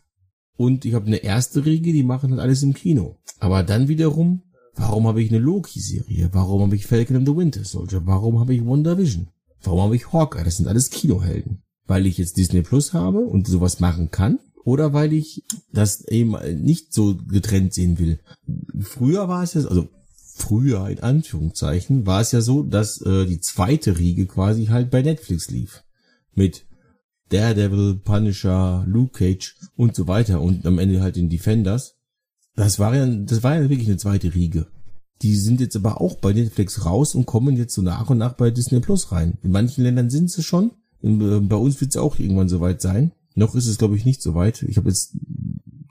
[0.56, 3.16] und ich habe eine erste Riege, die machen halt alles im Kino.
[3.38, 4.42] Aber dann wiederum,
[4.74, 6.30] warum habe ich eine Loki-Serie?
[6.32, 8.06] Warum habe ich Falcon and the Winter Soldier?
[8.06, 9.28] Warum habe ich WandaVision?
[9.66, 10.44] Warum habe ich Hawkeye?
[10.44, 11.62] Das sind alles Kinohelden.
[11.86, 16.34] Weil ich jetzt Disney Plus habe und sowas machen kann oder weil ich das eben
[16.60, 18.18] nicht so getrennt sehen will.
[18.80, 23.40] Früher war es ja, also früher in Anführungszeichen, war es ja so, dass äh, die
[23.40, 25.84] zweite Riege quasi halt bei Netflix lief.
[26.34, 26.66] Mit
[27.28, 31.94] Daredevil, Punisher, Luke Cage und so weiter und am Ende halt den Defenders.
[32.56, 34.66] Das war ja, das war ja wirklich eine zweite Riege.
[35.22, 38.34] Die sind jetzt aber auch bei Netflix raus und kommen jetzt so nach und nach
[38.34, 39.38] bei Disney Plus rein.
[39.42, 40.72] In manchen Ländern sind sie schon.
[41.02, 43.12] Äh, bei uns wird es auch irgendwann soweit sein.
[43.34, 44.62] Noch ist es, glaube ich, nicht soweit.
[44.62, 45.16] Ich habe jetzt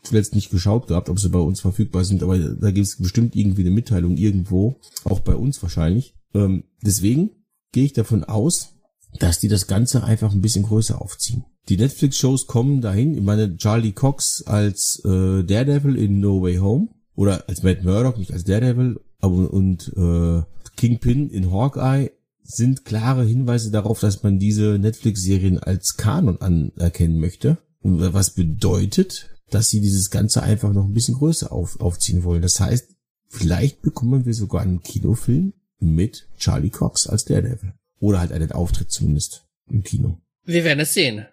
[0.03, 3.35] zuletzt nicht geschaut gehabt, ob sie bei uns verfügbar sind, aber da gibt es bestimmt
[3.35, 6.15] irgendwie eine Mitteilung irgendwo, auch bei uns wahrscheinlich.
[6.33, 7.31] Ähm, deswegen
[7.71, 8.73] gehe ich davon aus,
[9.19, 11.45] dass die das Ganze einfach ein bisschen größer aufziehen.
[11.69, 13.15] Die Netflix-Shows kommen dahin.
[13.15, 18.17] Ich meine, Charlie Cox als äh, Daredevil in No Way Home oder als Matt Murdock,
[18.17, 20.43] nicht als Daredevil, aber und äh,
[20.75, 22.11] Kingpin in Hawkeye
[22.43, 27.57] sind klare Hinweise darauf, dass man diese Netflix-Serien als Kanon anerkennen möchte.
[27.81, 32.41] Und was bedeutet, dass sie dieses Ganze einfach noch ein bisschen größer auf, aufziehen wollen.
[32.41, 32.95] Das heißt,
[33.29, 37.73] vielleicht bekommen wir sogar einen Kinofilm mit Charlie Cox als Daredevil.
[37.99, 40.19] Oder halt einen Auftritt zumindest im Kino.
[40.43, 41.25] Wir werden es sehen.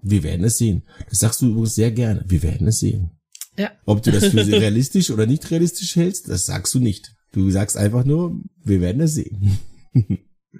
[0.00, 0.82] Wir werden es sehen.
[1.08, 2.24] Das sagst du übrigens sehr gerne.
[2.26, 3.10] Wir werden es sehen.
[3.56, 3.72] Ja.
[3.84, 7.14] Ob du das für realistisch oder nicht realistisch hältst, das sagst du nicht.
[7.32, 9.58] Du sagst einfach nur, wir werden es sehen.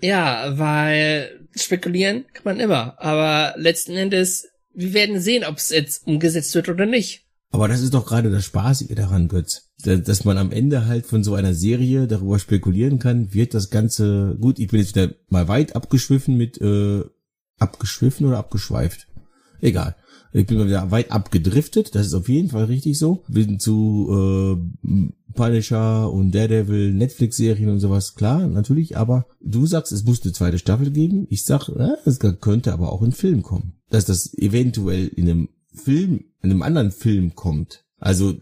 [0.03, 3.01] ja, weil spekulieren kann man immer.
[3.01, 7.25] Aber letzten Endes, wir werden sehen, ob es jetzt umgesetzt wird oder nicht.
[7.51, 9.71] Aber das ist doch gerade das Spaßige daran, Götz.
[9.83, 14.37] Dass man am Ende halt von so einer Serie darüber spekulieren kann, wird das Ganze,
[14.41, 17.03] gut, ich bin jetzt wieder mal weit abgeschwiffen mit, äh,
[17.59, 19.07] abgeschwiffen oder abgeschweift.
[19.61, 19.97] Egal.
[20.33, 23.25] Ich bin wieder weit abgedriftet, das ist auf jeden Fall richtig so.
[23.29, 25.03] Bin zu äh,
[25.33, 30.59] Punisher und Daredevil, Netflix-Serien und sowas, klar, natürlich, aber du sagst, es muss eine zweite
[30.59, 31.27] Staffel geben.
[31.31, 33.75] Ich sag, äh, es könnte aber auch ein Film kommen.
[33.89, 37.85] Dass das eventuell in einem Film, in einem anderen Film kommt.
[37.99, 38.35] Also,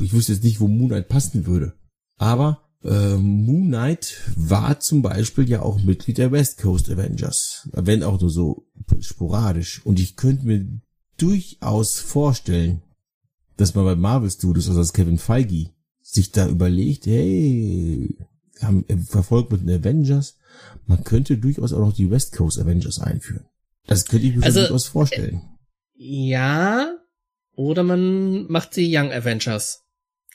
[0.00, 1.74] ich wüsste jetzt nicht, wo Moonlight passen würde.
[2.16, 8.02] Aber äh, Moon Knight war zum Beispiel ja auch Mitglied der West Coast Avengers, wenn
[8.02, 8.66] auch nur so
[9.00, 9.84] sporadisch.
[9.84, 10.66] Und ich könnte mir
[11.16, 12.82] durchaus vorstellen,
[13.56, 18.16] dass man bei Marvel Studios, also das Kevin Feige, sich da überlegt, hey,
[18.60, 20.38] haben verfolgt mit den Avengers,
[20.86, 23.46] man könnte durchaus auch noch die West Coast Avengers einführen.
[23.86, 25.42] Das könnte ich mir also, durchaus vorstellen.
[25.94, 26.98] Ja,
[27.54, 29.84] oder man macht die Young Avengers.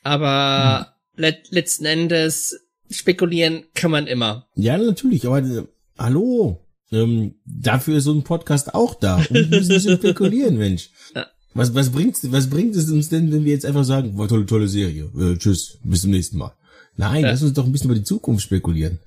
[0.04, 4.48] Aber hm let letzten Endes spekulieren kann man immer.
[4.56, 5.64] Ja, natürlich, aber äh,
[5.98, 9.18] hallo, ähm, dafür ist so ein Podcast auch da.
[9.18, 10.90] Und wir müssen nicht spekulieren, Mensch.
[11.16, 11.28] Ja.
[11.54, 14.46] Was, was bringt, was bringt es uns denn, wenn wir jetzt einfach sagen, war tolle,
[14.46, 16.54] tolle Serie, äh, tschüss, bis zum nächsten Mal.
[16.96, 17.32] Nein, ja.
[17.32, 19.00] lass uns doch ein bisschen über die Zukunft spekulieren.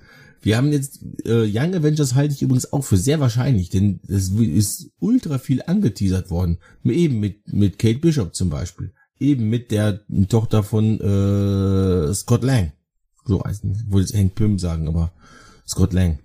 [0.43, 4.31] Wir haben jetzt äh, Young Avengers halte ich übrigens auch für sehr wahrscheinlich, denn es
[4.31, 6.59] ist ultra viel angeteasert worden.
[6.83, 12.72] Eben mit mit Kate Bishop zum Beispiel eben mit der Tochter von äh, Scott Lang.
[13.24, 15.12] So heißt wollte jetzt Hank Pym sagen, aber
[15.68, 16.18] Scott Lang.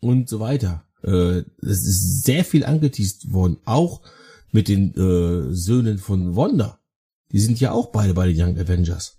[0.00, 0.84] Und so weiter.
[1.02, 3.58] Äh, es ist sehr viel angeteased worden.
[3.64, 4.02] Auch
[4.52, 6.78] mit den äh, Söhnen von Wanda.
[7.32, 9.18] Die sind ja auch beide bei den Young Avengers.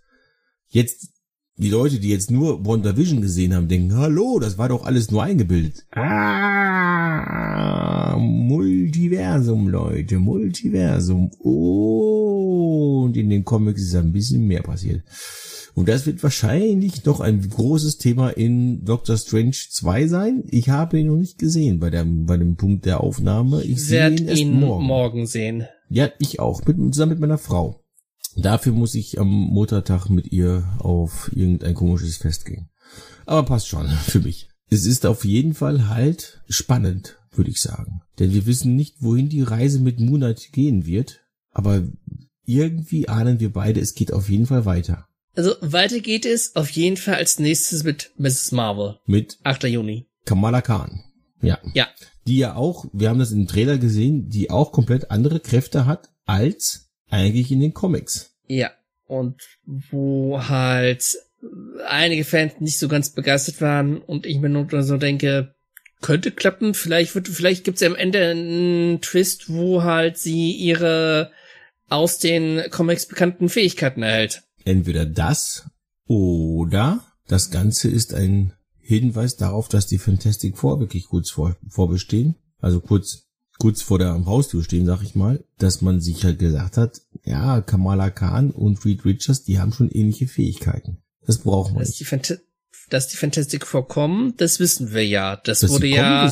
[0.68, 1.10] Jetzt,
[1.58, 5.22] die Leute, die jetzt nur WandaVision gesehen haben, denken, hallo, das war doch alles nur
[5.24, 5.86] eingebildet.
[5.92, 7.20] Ah,
[8.18, 11.30] Multiversum, Leute, Multiversum.
[11.40, 12.39] Oh,
[13.10, 15.04] und in den Comics ist ein bisschen mehr passiert.
[15.76, 20.44] Und das wird wahrscheinlich noch ein großes Thema in Doctor Strange 2 sein.
[20.48, 23.64] Ich habe ihn noch nicht gesehen bei dem, bei dem Punkt der Aufnahme.
[23.64, 24.86] Ich werde ihn, ihn morgen.
[24.86, 25.26] morgen.
[25.26, 25.66] sehen.
[25.90, 27.84] Ja, ich auch, mit, zusammen mit meiner Frau.
[28.36, 32.70] Dafür muss ich am Muttertag mit ihr auf irgendein komisches Fest gehen.
[33.26, 34.50] Aber passt schon für mich.
[34.70, 38.02] Es ist auf jeden Fall halt spannend, würde ich sagen.
[38.20, 41.22] Denn wir wissen nicht, wohin die Reise mit Moonlight gehen wird.
[41.52, 41.84] Aber
[42.50, 45.08] irgendwie ahnen wir beide, es geht auf jeden Fall weiter.
[45.36, 48.52] Also weiter geht es auf jeden Fall als nächstes mit Mrs.
[48.52, 48.98] Marvel.
[49.06, 49.66] Mit 8.
[49.66, 50.08] Juni.
[50.26, 51.04] Kamala Khan.
[51.42, 51.60] Ja.
[51.74, 51.88] Ja.
[52.28, 56.10] Die ja auch, wir haben das im Trailer gesehen, die auch komplett andere Kräfte hat
[56.26, 58.36] als eigentlich in den Comics.
[58.48, 58.72] Ja.
[59.06, 61.18] Und wo halt
[61.88, 65.56] einige Fans nicht so ganz begeistert waren und ich mir nur so denke,
[66.02, 71.32] könnte klappen, vielleicht wird, vielleicht gibt's ja am Ende einen Twist, wo halt sie ihre
[71.90, 74.44] aus den Comics bekannten Fähigkeiten erhält.
[74.66, 75.66] Entweder das
[76.06, 82.36] oder das Ganze ist ein Hinweis darauf, dass die Fantastic Four wirklich kurz vor, vorbestehen.
[82.60, 83.28] Also kurz,
[83.60, 87.62] kurz vor der Haustür stehen, sag ich mal, dass man sich halt gesagt hat, ja,
[87.62, 90.98] Kamala Khan und Reed Richards, die haben schon ähnliche Fähigkeiten.
[91.26, 92.00] Das brauchen wir dass nicht.
[92.00, 92.38] Die
[92.90, 95.36] dass die Fantastic Four kommen, das wissen wir ja.
[95.36, 96.28] Das dass wurde ja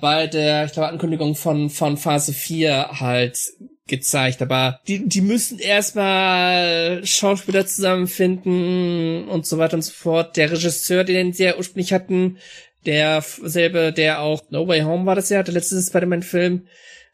[0.00, 3.38] bei der, ich glaube, Ankündigung von, von Phase 4 halt
[3.86, 10.36] gezeigt, aber die, die müssen erstmal Schauspieler zusammenfinden und so weiter und so fort.
[10.36, 12.38] Der Regisseur, den sie ja ursprünglich hatten,
[12.86, 16.66] der selbe, der auch No Way Home war das ja, der letzte Spider-Man-Film,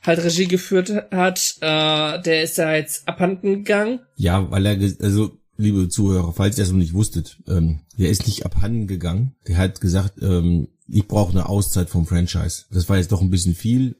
[0.02, 4.00] halt Regie geführt hat, äh, der ist ja jetzt abhanden gegangen.
[4.16, 8.26] Ja, weil er, also, liebe Zuhörer, falls ihr das noch nicht wusstet, ähm, der ist
[8.26, 9.34] nicht abhanden gegangen.
[9.46, 12.64] Der hat gesagt, ähm, ich brauche eine Auszeit vom Franchise.
[12.70, 13.96] Das war jetzt doch ein bisschen viel.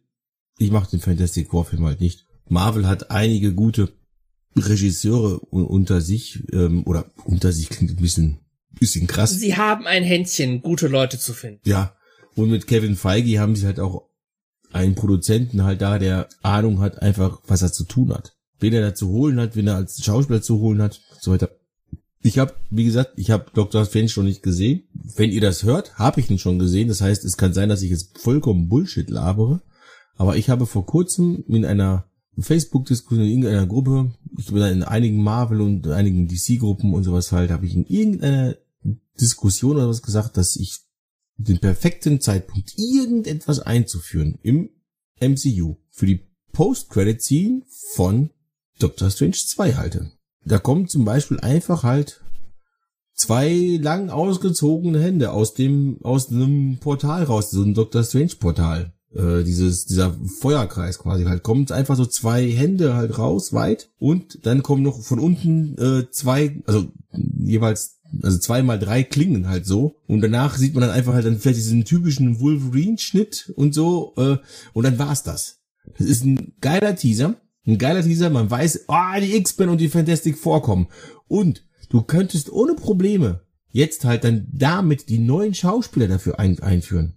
[0.58, 2.26] Ich mache den Fantastic Four Film halt nicht.
[2.51, 3.92] Marvel hat einige gute
[4.57, 8.40] Regisseure unter sich, ähm, oder unter sich klingt ein bisschen,
[8.78, 9.30] bisschen krass.
[9.30, 11.61] Sie haben ein Händchen, gute Leute zu finden.
[11.64, 11.94] Ja.
[12.34, 14.09] Und mit Kevin Feige haben sie halt auch
[14.72, 18.36] einen Produzenten halt da, der Ahnung hat, einfach, was er zu tun hat.
[18.59, 21.51] Wen er da zu holen hat, wen er als Schauspieler zu holen hat, so weiter.
[22.22, 23.84] Ich habe, wie gesagt, ich habe Dr.
[23.86, 24.88] Strange schon nicht gesehen.
[24.92, 26.88] Wenn ihr das hört, habe ich ihn schon gesehen.
[26.88, 29.62] Das heißt, es kann sein, dass ich jetzt vollkommen Bullshit labere.
[30.16, 32.09] Aber ich habe vor kurzem in einer
[32.43, 37.51] Facebook-Diskussion in irgendeiner Gruppe, ich bin in einigen Marvel und einigen DC-Gruppen und sowas halt,
[37.51, 38.57] habe ich in irgendeiner
[39.20, 40.78] Diskussion oder was gesagt, dass ich
[41.36, 44.70] den perfekten Zeitpunkt, irgendetwas einzuführen im
[45.20, 47.62] MCU für die Post-Credit-Scene
[47.95, 48.30] von
[48.78, 50.12] Doctor Strange 2 halte.
[50.45, 52.22] Da kommen zum Beispiel einfach halt
[53.14, 58.95] zwei lang ausgezogene Hände aus dem, aus einem Portal raus, so ein Doctor Strange Portal
[59.14, 64.46] äh, dieses, dieser Feuerkreis quasi halt, kommt einfach so zwei Hände halt raus, weit, und
[64.46, 69.96] dann kommen noch von unten äh, zwei, also jeweils, also zweimal drei Klingen halt so,
[70.06, 74.38] und danach sieht man dann einfach halt dann vielleicht diesen typischen Wolverine-Schnitt und so, äh,
[74.72, 75.61] und dann war's das.
[75.98, 77.36] Das ist ein geiler Teaser,
[77.66, 80.88] ein geiler Teaser, man weiß, ah, oh, die X-Men und die Fantastic vorkommen.
[81.28, 87.16] Und du könntest ohne Probleme jetzt halt dann damit die neuen Schauspieler dafür ein einführen.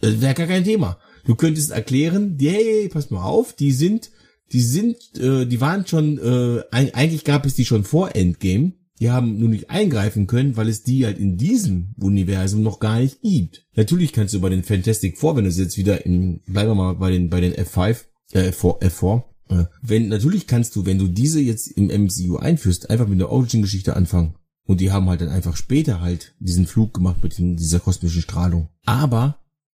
[0.00, 0.98] Das wäre gar kein Thema.
[1.26, 4.10] Du könntest erklären, die, hey, pass mal auf, die sind,
[4.52, 8.72] die sind, äh, die waren schon, äh, eigentlich gab es die schon vor Endgame.
[9.00, 13.00] Die haben nur nicht eingreifen können, weil es die halt in diesem Universum noch gar
[13.00, 13.66] nicht gibt.
[13.74, 16.94] Natürlich kannst du bei den Fantastic Four, wenn du jetzt wieder in, bleiben wir mal
[16.94, 21.08] bei den, bei den F5, äh, F4, F4, äh, wenn, natürlich kannst du, wenn du
[21.08, 24.36] diese jetzt im MCU einführst, einfach mit der Origin-Geschichte anfangen.
[24.64, 28.68] Und die haben halt dann einfach später halt diesen Flug gemacht mit dieser kosmischen Strahlung.
[28.84, 29.38] Aber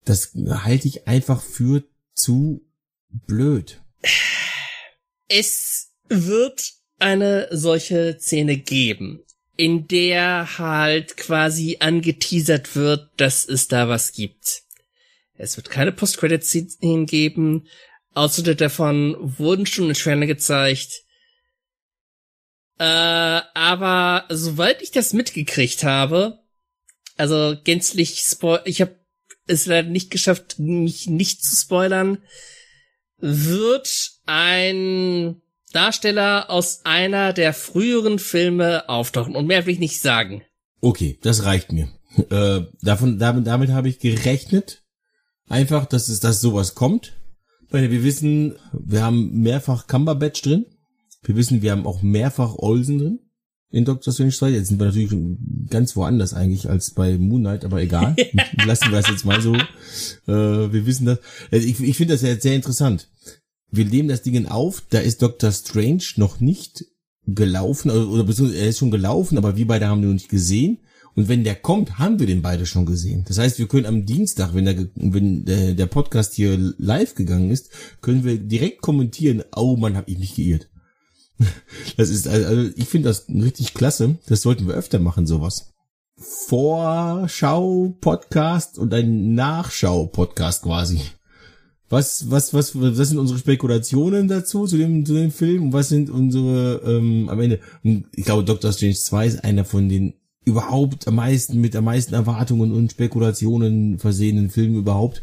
[0.09, 1.83] das halte ich einfach für
[2.13, 2.65] zu
[3.09, 3.81] blöd.
[5.27, 9.23] Es wird eine solche Szene geben,
[9.55, 14.63] in der halt quasi angeteasert wird, dass es da was gibt.
[15.35, 17.67] Es wird keine Post-Credit-Szenen geben.
[18.13, 21.03] Ausschnitte davon wurden schon in Trailer gezeigt.
[22.79, 26.39] Äh, aber soweit ich das mitgekriegt habe,
[27.17, 28.95] also gänzlich spoil, ich habe
[29.47, 32.19] es leider nicht geschafft, mich nicht zu spoilern,
[33.19, 35.41] wird ein
[35.73, 39.35] Darsteller aus einer der früheren Filme auftauchen.
[39.35, 40.43] Und mehr will ich nicht sagen.
[40.81, 41.89] Okay, das reicht mir.
[42.31, 44.81] Äh, davon, damit, damit habe ich gerechnet.
[45.47, 47.13] Einfach, dass es, dass sowas kommt.
[47.69, 50.65] Weil wir wissen, wir haben mehrfach Cumberbatch drin.
[51.21, 53.26] Wir wissen, wir haben auch mehrfach Olsen drin
[53.69, 54.49] in Doctor Strange 2.
[54.49, 55.13] Jetzt sind wir natürlich
[55.69, 58.15] ganz woanders eigentlich als bei Moon Knight, aber egal.
[58.65, 59.55] Lassen wir es jetzt mal so.
[59.55, 61.19] Äh, wir wissen das.
[61.51, 63.09] Äh, ich, ich finde das ja sehr interessant.
[63.69, 66.85] Wir nehmen das Ding auf, da ist Doctor Strange noch nicht
[67.25, 70.29] gelaufen, oder, oder beziehungsweise er ist schon gelaufen, aber wir beide haben ihn noch nicht
[70.29, 70.79] gesehen.
[71.15, 73.25] Und wenn der kommt, haben wir den beide schon gesehen.
[73.27, 77.49] Das heißt, wir können am Dienstag, wenn der, wenn der, der Podcast hier live gegangen
[77.49, 80.69] ist, können wir direkt kommentieren, oh man, hab ich mich geirrt.
[81.97, 84.17] Das ist, also ich finde das richtig klasse.
[84.27, 85.73] Das sollten wir öfter machen, sowas.
[86.17, 90.99] Vorschau-Podcast und ein Nachschau-Podcast quasi.
[91.89, 95.71] Was, was, was, was sind unsere Spekulationen dazu, zu dem, zu dem Film?
[95.71, 97.59] Was sind unsere, ähm, am Ende?
[97.83, 100.13] Ich glaube, Doctor Strange 2 ist einer von den
[100.43, 105.21] überhaupt am meisten, mit am meisten Erwartungen und Spekulationen versehenen Filmen überhaupt,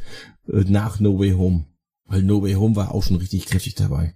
[0.48, 1.66] äh, nach No Way Home.
[2.06, 4.14] Weil No Way Home war auch schon richtig kräftig dabei.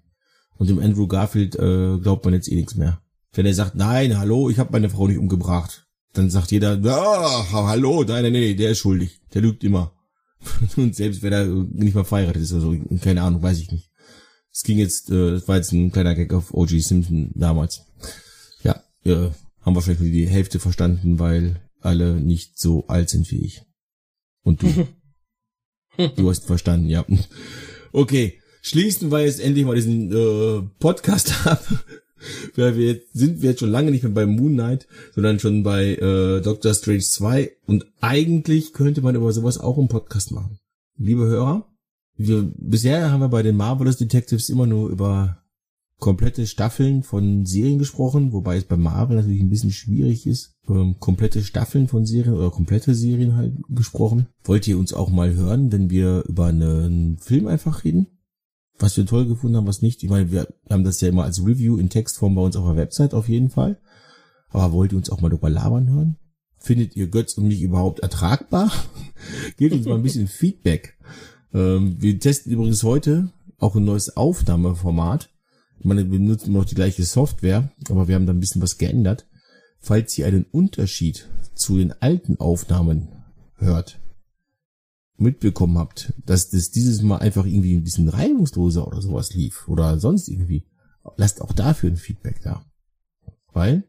[0.58, 3.00] Und dem Andrew Garfield äh, glaubt man jetzt eh nichts mehr.
[3.32, 7.66] Wenn er sagt, nein, hallo, ich habe meine Frau nicht umgebracht, dann sagt jeder, ah,
[7.68, 9.92] hallo, nein, nein, nein, der ist schuldig, der lügt immer.
[10.76, 13.90] Und selbst wenn er nicht mal verheiratet ist, also keine Ahnung, weiß ich nicht.
[14.52, 16.80] Es ging jetzt, äh, das war jetzt ein kleiner Gag auf O.G.
[16.80, 17.82] Simpson damals.
[18.64, 19.30] Ja, äh,
[19.60, 23.62] haben wahrscheinlich nur die Hälfte verstanden, weil alle nicht so alt sind wie ich.
[24.42, 24.88] Und du.
[26.16, 27.04] du hast verstanden, ja.
[27.92, 31.64] Okay schließen wir jetzt endlich mal diesen äh, Podcast ab.
[32.56, 35.62] Weil wir jetzt, sind wir jetzt schon lange nicht mehr bei Moon Knight, sondern schon
[35.62, 37.52] bei äh, Doctor Strange 2.
[37.66, 40.58] Und eigentlich könnte man über sowas auch einen Podcast machen.
[40.96, 41.68] Liebe Hörer,
[42.16, 45.38] wir, bisher haben wir bei den Marvelous Detectives immer nur über
[45.98, 50.96] komplette Staffeln von Serien gesprochen, wobei es bei Marvel natürlich ein bisschen schwierig ist, ähm,
[50.98, 54.26] komplette Staffeln von Serien oder komplette Serien halt gesprochen.
[54.42, 58.17] Wollt ihr uns auch mal hören, wenn wir über einen Film einfach reden?
[58.78, 60.02] Was wir toll gefunden haben, was nicht.
[60.02, 62.76] Ich meine, wir haben das ja immer als Review in Textform bei uns auf der
[62.76, 63.78] Website auf jeden Fall.
[64.50, 66.16] Aber wollt ihr uns auch mal drüber labern hören?
[66.58, 68.72] Findet ihr Götz und mich überhaupt ertragbar?
[69.56, 70.96] Gebt uns mal ein bisschen Feedback.
[71.52, 75.30] Ähm, wir testen übrigens heute auch ein neues Aufnahmeformat.
[75.78, 78.78] Ich meine, wir nutzen noch die gleiche Software, aber wir haben da ein bisschen was
[78.78, 79.26] geändert.
[79.80, 83.08] Falls ihr einen Unterschied zu den alten Aufnahmen
[83.56, 84.00] hört,
[85.18, 89.98] mitbekommen habt, dass das dieses Mal einfach irgendwie ein bisschen reibungsloser oder sowas lief oder
[89.98, 90.66] sonst irgendwie,
[91.16, 92.64] lasst auch dafür ein Feedback da.
[93.52, 93.84] Weil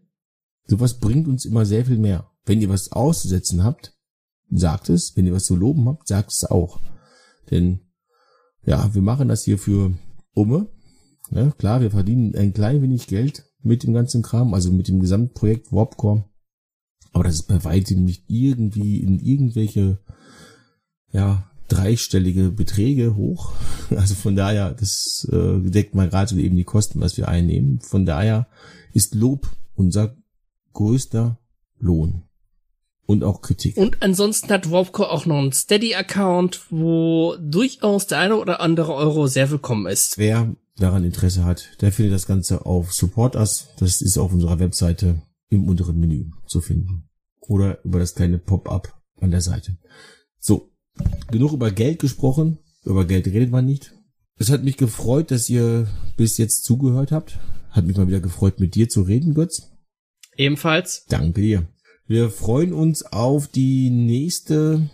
[0.66, 2.32] sowas bringt uns immer sehr viel mehr.
[2.46, 3.96] Wenn ihr was auszusetzen habt,
[4.50, 5.16] sagt es.
[5.16, 6.80] Wenn ihr was zu loben habt, sagt es auch.
[7.52, 7.82] Denn
[8.64, 9.94] ja, wir machen das hier für
[10.34, 10.68] Umme.
[11.32, 15.00] Ja, klar, wir verdienen ein klein wenig Geld mit dem ganzen Kram, also mit dem
[15.00, 16.26] Gesamtprojekt Warpcore.
[17.12, 20.00] Aber das ist bei weitem nicht irgendwie in irgendwelche,
[21.12, 23.54] ja, dreistellige Beträge hoch.
[23.96, 27.80] Also von daher, das äh, deckt mal gerade eben die Kosten, was wir einnehmen.
[27.80, 28.48] Von daher
[28.94, 30.16] ist Lob unser
[30.74, 31.40] größter
[31.80, 32.22] Lohn
[33.08, 33.78] und auch Kritik.
[33.78, 39.26] Und ansonsten hat Warpcore auch noch einen Steady-Account, wo durchaus der eine oder andere Euro
[39.26, 40.20] sehr willkommen ist.
[40.20, 43.70] Wer daran Interesse hat, der findet das Ganze auf Support Us.
[43.80, 47.10] Das ist auf unserer Webseite im unteren Menü zu finden.
[47.40, 49.78] Oder über das kleine Pop-up an der Seite.
[50.38, 50.70] So,
[51.32, 52.60] genug über Geld gesprochen.
[52.84, 53.94] Über Geld redet man nicht.
[54.38, 55.88] Es hat mich gefreut, dass ihr
[56.18, 57.40] bis jetzt zugehört habt.
[57.72, 59.72] Hat mich mal wieder gefreut, mit dir zu reden, Götz.
[60.38, 61.06] Ebenfalls.
[61.10, 61.68] Danke dir.
[62.08, 64.90] Wir freuen uns auf die nächste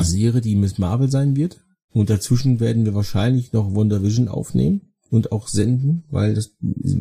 [0.00, 1.60] Serie, die Miss Marvel sein wird.
[1.92, 6.52] Und dazwischen werden wir wahrscheinlich noch WandaVision aufnehmen und auch senden, weil das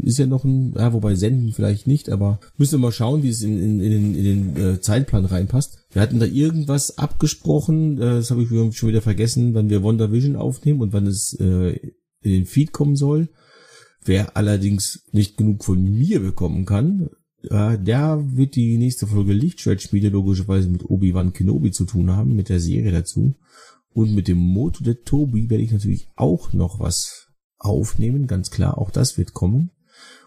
[0.01, 3.30] ist ja noch ein, ja, wobei senden vielleicht nicht, aber müssen wir mal schauen, wie
[3.30, 5.86] es in, in, in den, in den äh, Zeitplan reinpasst.
[5.91, 10.36] Wir hatten da irgendwas abgesprochen, äh, das habe ich schon wieder vergessen, wann wir WandaVision
[10.36, 11.80] aufnehmen und wann es äh,
[12.22, 13.30] in den Feed kommen soll.
[14.03, 17.10] Wer allerdings nicht genug von mir bekommen kann,
[17.43, 22.49] äh, der wird die nächste Folge Lichtschwertspiele logischerweise mit Obi-Wan Kenobi zu tun haben, mit
[22.49, 23.36] der Serie dazu.
[23.91, 27.29] Und mit dem Moto der Tobi werde ich natürlich auch noch was
[27.60, 29.72] aufnehmen, ganz klar, auch das wird kommen.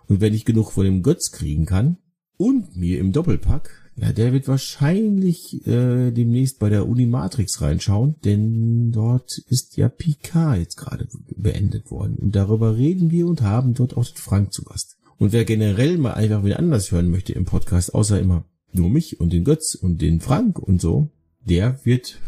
[0.07, 1.97] Und wenn ich genug von dem Götz kriegen kann
[2.37, 8.17] und mir im Doppelpack, ja, der wird wahrscheinlich äh, demnächst bei der Uni Matrix reinschauen,
[8.25, 12.17] denn dort ist ja Picard jetzt gerade beendet worden.
[12.17, 14.97] Und darüber reden wir und haben dort auch den Frank zu Gast.
[15.19, 19.21] Und wer generell mal einfach wieder anders hören möchte im Podcast, außer immer nur mich
[19.21, 21.11] und den Götz und den Frank und so,
[21.45, 22.19] der wird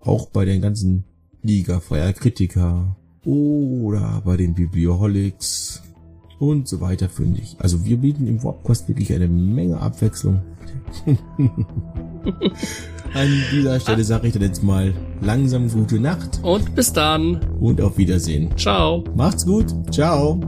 [0.00, 1.04] auch bei den ganzen
[1.42, 5.82] Liga freier Kritiker oder bei den Biblioholics
[6.38, 7.56] und so weiter fündig.
[7.58, 10.42] Also wir bieten im Warpcast wirklich eine Menge Abwechslung.
[13.14, 16.40] An dieser Stelle sage ich dann jetzt mal langsam gute Nacht.
[16.42, 17.40] Und bis dann.
[17.60, 18.56] Und auf Wiedersehen.
[18.56, 19.04] Ciao.
[19.14, 19.72] Macht's gut.
[19.92, 20.40] Ciao.